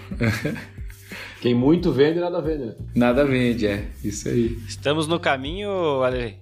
[1.43, 2.75] Quem muito vende, nada vende, né?
[2.95, 4.57] nada vende, é isso aí.
[4.69, 6.37] Estamos no caminho, Ale.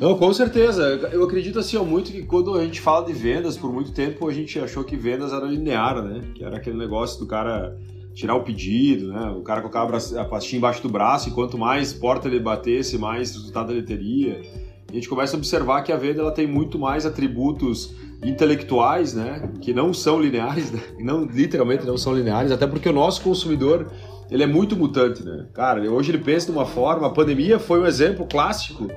[0.00, 0.82] Não, com certeza.
[1.12, 4.32] Eu acredito assim muito que quando a gente fala de vendas, por muito tempo a
[4.32, 6.20] gente achou que vendas era linear, né?
[6.34, 7.78] Que era aquele negócio do cara
[8.12, 9.30] tirar o pedido, né?
[9.30, 13.36] O cara colocava a pastinha embaixo do braço e quanto mais porta ele batesse, mais
[13.36, 14.42] resultado ele teria.
[14.88, 19.50] A gente começa a observar que a venda ela tem muito mais atributos intelectuais, né?
[19.60, 20.80] Que não são lineares, né?
[20.98, 23.90] não literalmente não são lineares, até porque o nosso consumidor
[24.30, 25.46] ele é muito mutante, né?
[25.54, 27.06] Cara, hoje ele pensa de uma forma.
[27.06, 28.88] A pandemia foi um exemplo clássico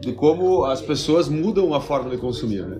[0.00, 2.78] de como as pessoas mudam a forma de consumir, né?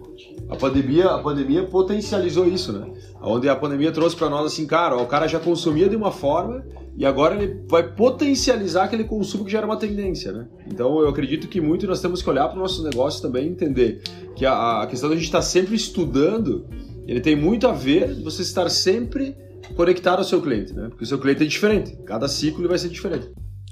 [0.49, 2.91] A pandemia, a pandemia potencializou isso, né?
[3.21, 6.13] Onde a pandemia trouxe para nós assim, cara, ó, o cara já consumia de uma
[6.13, 6.65] forma
[6.97, 10.47] e agora ele vai potencializar aquele consumo que já era uma tendência, né?
[10.67, 13.51] Então eu acredito que muito nós temos que olhar para o nosso negócio também e
[13.51, 14.03] entender
[14.37, 16.67] que a, a questão da gente estar sempre estudando,
[17.07, 19.37] ele tem muito a ver você estar sempre
[19.75, 20.89] conectado ao seu cliente, né?
[20.89, 23.29] Porque o seu cliente é diferente, cada ciclo vai ser diferente.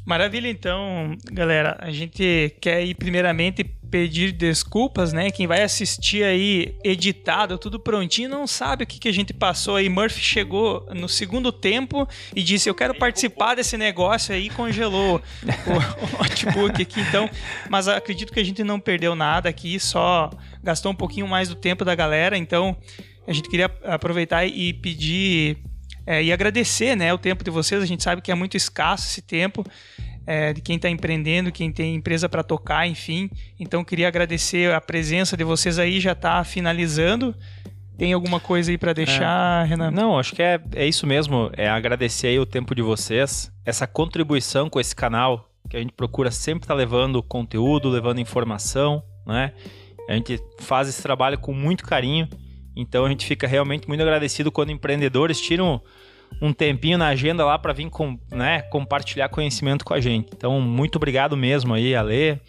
[0.07, 1.77] Maravilha, então, galera.
[1.81, 5.33] A gente quer ir primeiramente pedir desculpas, né?
[5.33, 9.75] Quem vai assistir aí editado, tudo prontinho, não sabe o que, que a gente passou
[9.75, 9.89] aí.
[9.89, 15.17] Murphy chegou no segundo tempo e disse: Eu quero participar desse negócio aí, e congelou
[15.17, 17.01] o, o notebook aqui.
[17.01, 17.29] Então,
[17.69, 20.31] mas acredito que a gente não perdeu nada aqui, só
[20.63, 22.39] gastou um pouquinho mais do tempo da galera.
[22.39, 22.77] Então,
[23.27, 25.59] a gente queria aproveitar e pedir
[26.07, 27.83] é, e agradecer né, o tempo de vocês.
[27.83, 29.65] A gente sabe que é muito escasso esse tempo
[30.27, 33.29] é, de quem está empreendendo, quem tem empresa para tocar, enfim.
[33.59, 36.01] Então queria agradecer a presença de vocês aí.
[36.01, 37.35] Já está finalizando.
[37.99, 39.69] Tem alguma coisa aí para deixar, é.
[39.69, 39.91] Renan?
[39.91, 41.51] Não, acho que é, é isso mesmo.
[41.57, 45.95] É agradecer aí o tempo de vocês, essa contribuição com esse canal que a gente
[45.95, 49.53] procura sempre estar tá levando conteúdo, levando informação, né?
[50.09, 52.29] A gente faz esse trabalho com muito carinho
[52.77, 55.81] então a gente fica realmente muito agradecido quando empreendedores tiram
[56.41, 60.29] um tempinho na agenda lá para vir com, né, compartilhar conhecimento com a gente.
[60.37, 62.41] Então, muito obrigado mesmo aí, Ale,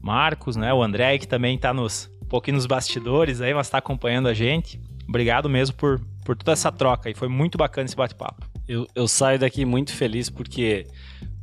[0.00, 3.78] Marcos, né, o André, que também está nos, um pouquinho nos bastidores aí, mas está
[3.78, 4.80] acompanhando a gente.
[5.08, 8.46] Obrigado mesmo por, por toda essa troca e foi muito bacana esse bate-papo.
[8.68, 10.86] Eu, eu saio daqui muito feliz porque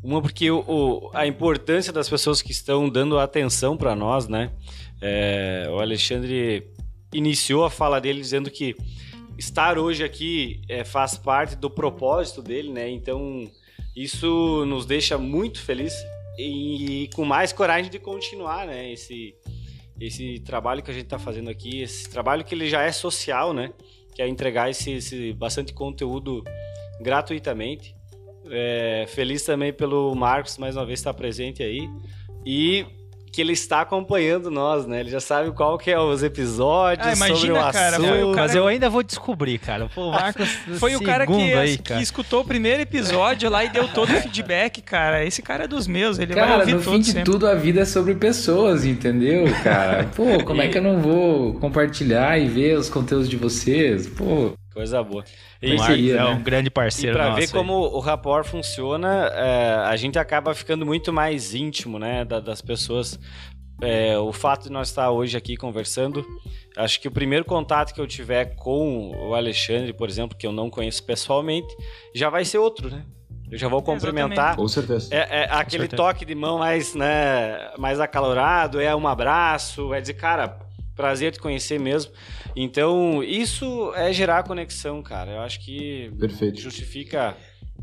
[0.04, 4.52] uma porque o, o, a importância das pessoas que estão dando atenção para nós, né?
[5.02, 6.68] É, o Alexandre
[7.14, 8.76] iniciou a fala dele dizendo que
[9.38, 12.90] estar hoje aqui é, faz parte do propósito dele, né?
[12.90, 13.50] Então
[13.96, 15.98] isso nos deixa muito felizes
[16.38, 18.92] e, e, com mais coragem de continuar, né?
[18.92, 19.36] Esse
[20.00, 23.54] esse trabalho que a gente está fazendo aqui, esse trabalho que ele já é social,
[23.54, 23.72] né?
[24.16, 26.44] Que é entregar esse, esse bastante conteúdo
[27.00, 27.96] gratuitamente.
[28.50, 31.88] É, feliz também pelo Marcos mais uma vez estar presente aí
[32.46, 32.86] e
[33.34, 35.00] que ele está acompanhando nós, né?
[35.00, 38.30] Ele já sabe qual que é os episódios, ah, imagina, sobre o cara, assunto.
[38.30, 38.48] O cara...
[38.48, 39.90] Mas eu ainda vou descobrir, cara.
[39.94, 41.98] Pô, o Marcos foi o cara que, aí, cara.
[41.98, 45.26] que, escutou o primeiro episódio lá e deu todo o feedback, cara.
[45.26, 47.24] Esse cara é dos meus, ele cara, vai ouvir no fim de sempre.
[47.24, 50.04] tudo a vida é sobre pessoas, entendeu, cara?
[50.16, 54.06] Pô, como é que eu não vou compartilhar e ver os conteúdos de vocês?
[54.06, 55.24] Pô, Coisa boa.
[55.62, 57.16] E, Marcos é um grande parceiro.
[57.16, 62.00] E para ver como o rapport funciona, é, a gente acaba ficando muito mais íntimo,
[62.00, 63.20] né, da, das pessoas.
[63.82, 66.26] É, o fato de nós estar hoje aqui conversando,
[66.78, 70.52] acho que o primeiro contato que eu tiver com o Alexandre, por exemplo, que eu
[70.52, 71.76] não conheço pessoalmente,
[72.16, 73.04] já vai ser outro, né?
[73.52, 74.56] Eu já vou cumprimentar.
[74.56, 75.14] Com certeza.
[75.14, 76.02] É, é aquele certeza.
[76.02, 80.58] toque de mão mais, né, mais acalorado, é um abraço, é dizer, cara,
[80.96, 82.12] prazer te conhecer mesmo.
[82.56, 85.32] Então, isso é gerar conexão, cara.
[85.32, 86.60] Eu acho que Perfeito.
[86.60, 87.36] justifica.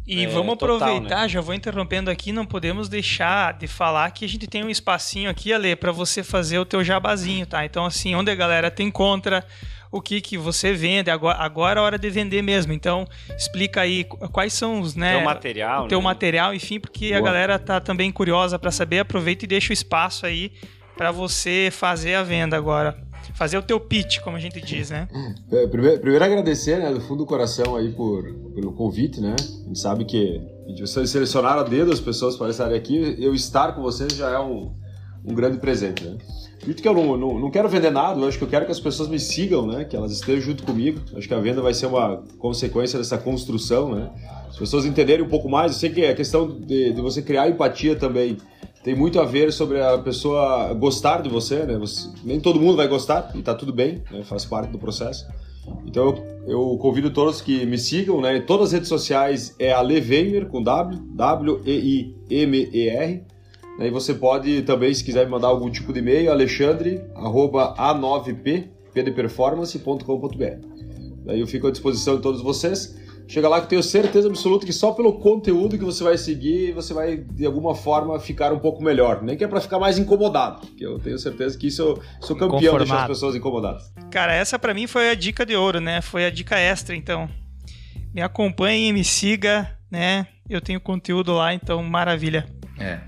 [0.07, 1.29] E é, vamos aproveitar, total, né?
[1.29, 5.31] já vou interrompendo aqui, não podemos deixar de falar que a gente tem um espacinho
[5.31, 7.65] aqui, Ale, para você fazer o teu jabazinho, tá?
[7.65, 9.45] Então, assim, onde a galera te encontra,
[9.93, 12.73] o que que você vende, agora, agora é a hora de vender mesmo.
[12.73, 13.07] Então,
[13.37, 15.17] explica aí quais são os, né?
[15.17, 16.05] Teu material, o teu né?
[16.05, 17.19] material, enfim, porque Boa.
[17.19, 20.53] a galera tá também curiosa para saber, aproveita e deixa o espaço aí
[20.97, 22.97] para você fazer a venda agora.
[23.35, 25.09] Fazer o teu pitch, como a gente diz, né?
[25.53, 28.25] É, primeiro, primeiro agradecer, né, do fundo do coração aí por,
[28.55, 29.37] pelo convite, né?
[29.39, 30.41] A gente sabe que
[30.79, 33.17] vocês selecionaram a dedo as pessoas para estarem aqui.
[33.19, 34.73] Eu estar com vocês já é um,
[35.25, 36.19] um grande presente, né?
[36.65, 38.73] Dito que eu não, não, não, quero vender nada, eu acho que eu quero que
[38.73, 39.85] as pessoas me sigam, né?
[39.85, 41.01] Que elas estejam junto comigo.
[41.17, 44.11] Acho que a venda vai ser uma consequência dessa construção, né?
[44.49, 47.49] As pessoas entenderem um pouco mais, eu sei que a questão de, de você criar
[47.49, 48.37] empatia também
[48.83, 51.77] tem muito a ver sobre a pessoa gostar de você, né?
[51.79, 54.25] Você, nem todo mundo vai gostar e tá tudo bem, né?
[54.25, 55.27] faz parte do processo.
[55.87, 56.15] Então
[56.47, 58.41] eu, eu, convido todos que me sigam, né?
[58.41, 63.23] Todas as redes sociais é a Leveimer com W, W-E-I-M-E-R.
[63.79, 63.87] Né?
[63.87, 68.69] E você pode também, se quiser me mandar algum tipo de e-mail, alexandre, arroba a9p,
[68.95, 70.67] pdeperformance.com.br.
[71.25, 72.99] Daí eu fico à disposição de todos vocês.
[73.31, 76.73] Chega lá que eu tenho certeza absoluta que só pelo conteúdo que você vai seguir,
[76.73, 79.23] você vai de alguma forma ficar um pouco melhor.
[79.23, 82.35] Nem que é para ficar mais incomodado, porque eu tenho certeza que isso eu sou
[82.35, 83.93] campeão de deixar as pessoas incomodadas.
[84.11, 86.01] Cara, essa para mim foi a dica de ouro, né?
[86.01, 87.31] Foi a dica extra, então.
[88.13, 90.27] Me acompanhe, me siga, né?
[90.49, 92.45] Eu tenho conteúdo lá, então maravilha.
[92.81, 92.99] É.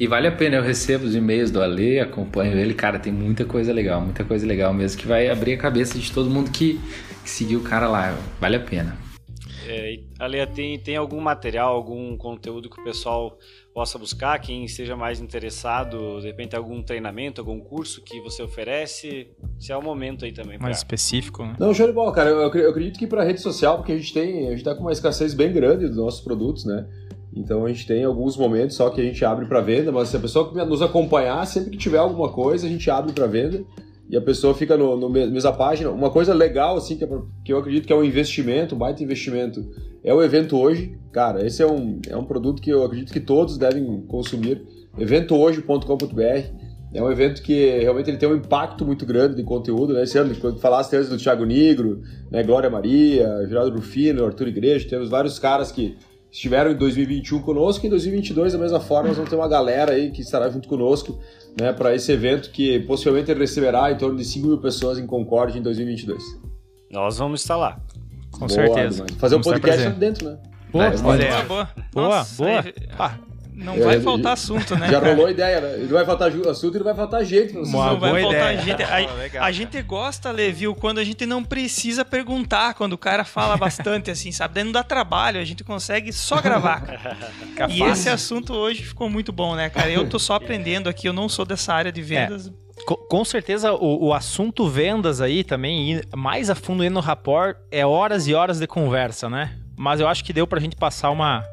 [0.00, 3.44] E vale a pena, eu recebo os e-mails do Ale, acompanho ele, cara, tem muita
[3.44, 6.80] coisa legal, muita coisa legal mesmo, que vai abrir a cabeça de todo mundo que,
[7.22, 8.18] que seguiu o cara lá.
[8.40, 9.07] Vale a pena.
[9.68, 13.38] É, Ale, tem, tem algum material, algum conteúdo que o pessoal
[13.74, 14.38] possa buscar?
[14.38, 19.28] Quem seja mais interessado, de repente algum treinamento, algum curso que você oferece?
[19.58, 20.58] Se é o momento aí também.
[20.58, 20.70] Mais pra...
[20.70, 21.54] específico, né?
[21.58, 22.30] Não, show de bola, cara.
[22.30, 24.80] Eu, eu acredito que para rede social, porque a gente tem, a gente tá com
[24.80, 26.88] uma escassez bem grande dos nossos produtos, né?
[27.34, 30.16] Então a gente tem alguns momentos só que a gente abre para venda, mas se
[30.16, 33.62] a pessoa nos acompanhar, sempre que tiver alguma coisa, a gente abre para venda.
[34.08, 35.90] E a pessoa fica no, no mesma página.
[35.90, 37.08] Uma coisa legal, assim, que, é,
[37.44, 39.64] que eu acredito que é um investimento, um baita investimento,
[40.02, 40.98] é o evento hoje.
[41.12, 44.62] Cara, esse é um, é um produto que eu acredito que todos devem consumir.
[44.98, 50.04] eventohoje.com.br é um evento que realmente ele tem um impacto muito grande de conteúdo, né?
[50.04, 52.00] Esse ano, quando falaste antes do Thiago Negro,
[52.30, 52.42] né?
[52.42, 55.98] Glória Maria, Geraldo Rufino, Arthur Igreja, temos vários caras que
[56.30, 59.92] estiveram em 2021 conosco e em 2022 da mesma forma nós vamos ter uma galera
[59.92, 61.18] aí que estará junto conosco
[61.58, 65.58] né, para esse evento que possivelmente receberá em torno de 5 mil pessoas em Concórdia
[65.58, 66.22] em 2022.
[66.90, 67.80] Nós vamos estar lá.
[68.30, 69.06] Com boa, certeza.
[69.18, 70.38] Fazer um podcast dentro, né?
[70.70, 71.68] Boa, é, boa, boa.
[71.92, 72.64] Boa, Nossa, boa.
[72.98, 73.18] Ah,
[73.58, 74.86] não vai é, faltar assunto, né?
[74.92, 75.76] Já rolou ideia, né?
[75.78, 77.54] Não vai faltar assunto e não vai faltar gente.
[77.54, 78.62] Não, não vai faltar ideia.
[78.62, 78.82] gente.
[79.36, 83.56] A, a, gente gosta, Levi, quando a gente não precisa perguntar, quando o cara fala
[83.58, 84.54] bastante, assim, sabe?
[84.54, 86.84] Daí não dá trabalho, a gente consegue só gravar.
[87.68, 89.90] e esse assunto hoje ficou muito bom, né, cara?
[89.90, 92.46] Eu tô só aprendendo aqui, eu não sou dessa área de vendas.
[92.46, 92.68] É.
[93.08, 97.84] Com certeza o, o, assunto vendas aí também, mais a fundo indo no rapport, é
[97.84, 99.58] horas e horas de conversa, né?
[99.76, 101.44] Mas eu acho que deu pra gente passar uma,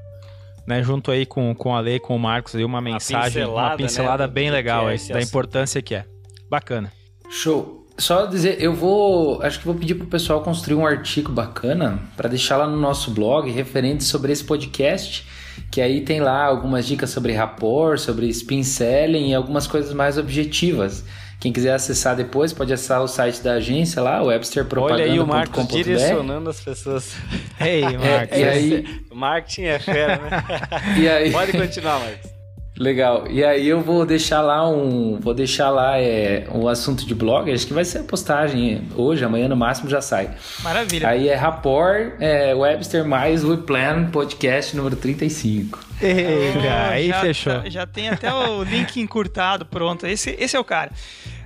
[0.68, 3.70] né, junto aí com, com a Lei, com o Marcos, aí uma mensagem, uma pincelada,
[3.70, 6.06] uma pincelada né, bem legal é aí, da importância que é.
[6.50, 6.92] Bacana.
[7.30, 7.86] Show.
[7.98, 12.28] Só dizer, eu vou, acho que vou pedir pro pessoal construir um artigo bacana para
[12.28, 15.26] deixar lá no nosso blog referente sobre esse podcast,
[15.72, 20.18] que aí tem lá algumas dicas sobre rapport, sobre spin selling e algumas coisas mais
[20.18, 21.06] objetivas.
[21.46, 25.04] Quem quiser acessar depois pode acessar o site da agência lá, websterpropaganda.com.br.
[25.04, 27.14] Olha aí o Marcos direcionando as pessoas.
[27.62, 28.36] Ei, Marcos.
[28.36, 28.86] É, e aí...
[29.12, 30.44] O marketing é fera, né?
[30.98, 31.32] e aí...
[31.32, 32.32] Pode continuar, Marcos.
[32.80, 33.28] Legal.
[33.30, 37.50] E aí eu vou deixar lá um, vou deixar lá é, um assunto de blog,
[37.54, 40.32] acho que vai ser a postagem hoje, amanhã no máximo já sai.
[40.62, 41.08] Maravilha.
[41.08, 45.80] Aí é Rapport, é, Webster mais We Plan podcast número 35.
[46.02, 47.54] Eita, oh, aí já, fechou.
[47.54, 50.06] Já, já tem até o link encurtado pronto.
[50.06, 50.92] Esse, esse é o cara.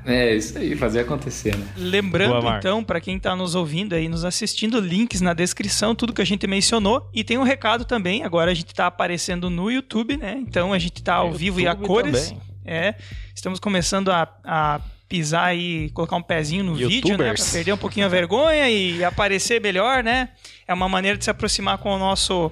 [0.05, 1.67] É, isso aí, fazer acontecer, né?
[1.77, 6.13] Lembrando, Boa, então, para quem está nos ouvindo aí, nos assistindo, links na descrição, tudo
[6.13, 7.09] que a gente mencionou.
[7.13, 10.37] E tem um recado também, agora a gente está aparecendo no YouTube, né?
[10.41, 12.29] Então a gente está ao vivo e a cores.
[12.29, 12.49] Também.
[12.65, 12.95] É,
[13.33, 16.93] estamos começando a, a pisar e colocar um pezinho no YouTubers.
[16.93, 17.33] vídeo, né?
[17.33, 20.29] Pra perder um pouquinho a vergonha e aparecer melhor, né?
[20.67, 22.51] É uma maneira de se aproximar com o nosso,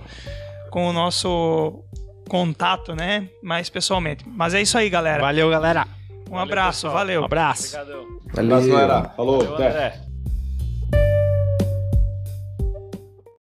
[0.72, 1.84] com o nosso
[2.28, 3.30] contato, né?
[3.44, 4.26] Mais pessoalmente.
[4.28, 5.22] Mas é isso aí, galera.
[5.22, 5.97] Valeu, galera.
[6.30, 7.22] Um abraço, valeu.
[7.22, 7.78] Um abraço.
[7.78, 8.06] Obrigadão.
[8.34, 8.52] Valeu.
[8.52, 9.10] Um abraço, galera.
[9.16, 9.44] Falou.
[9.44, 10.07] Valeu,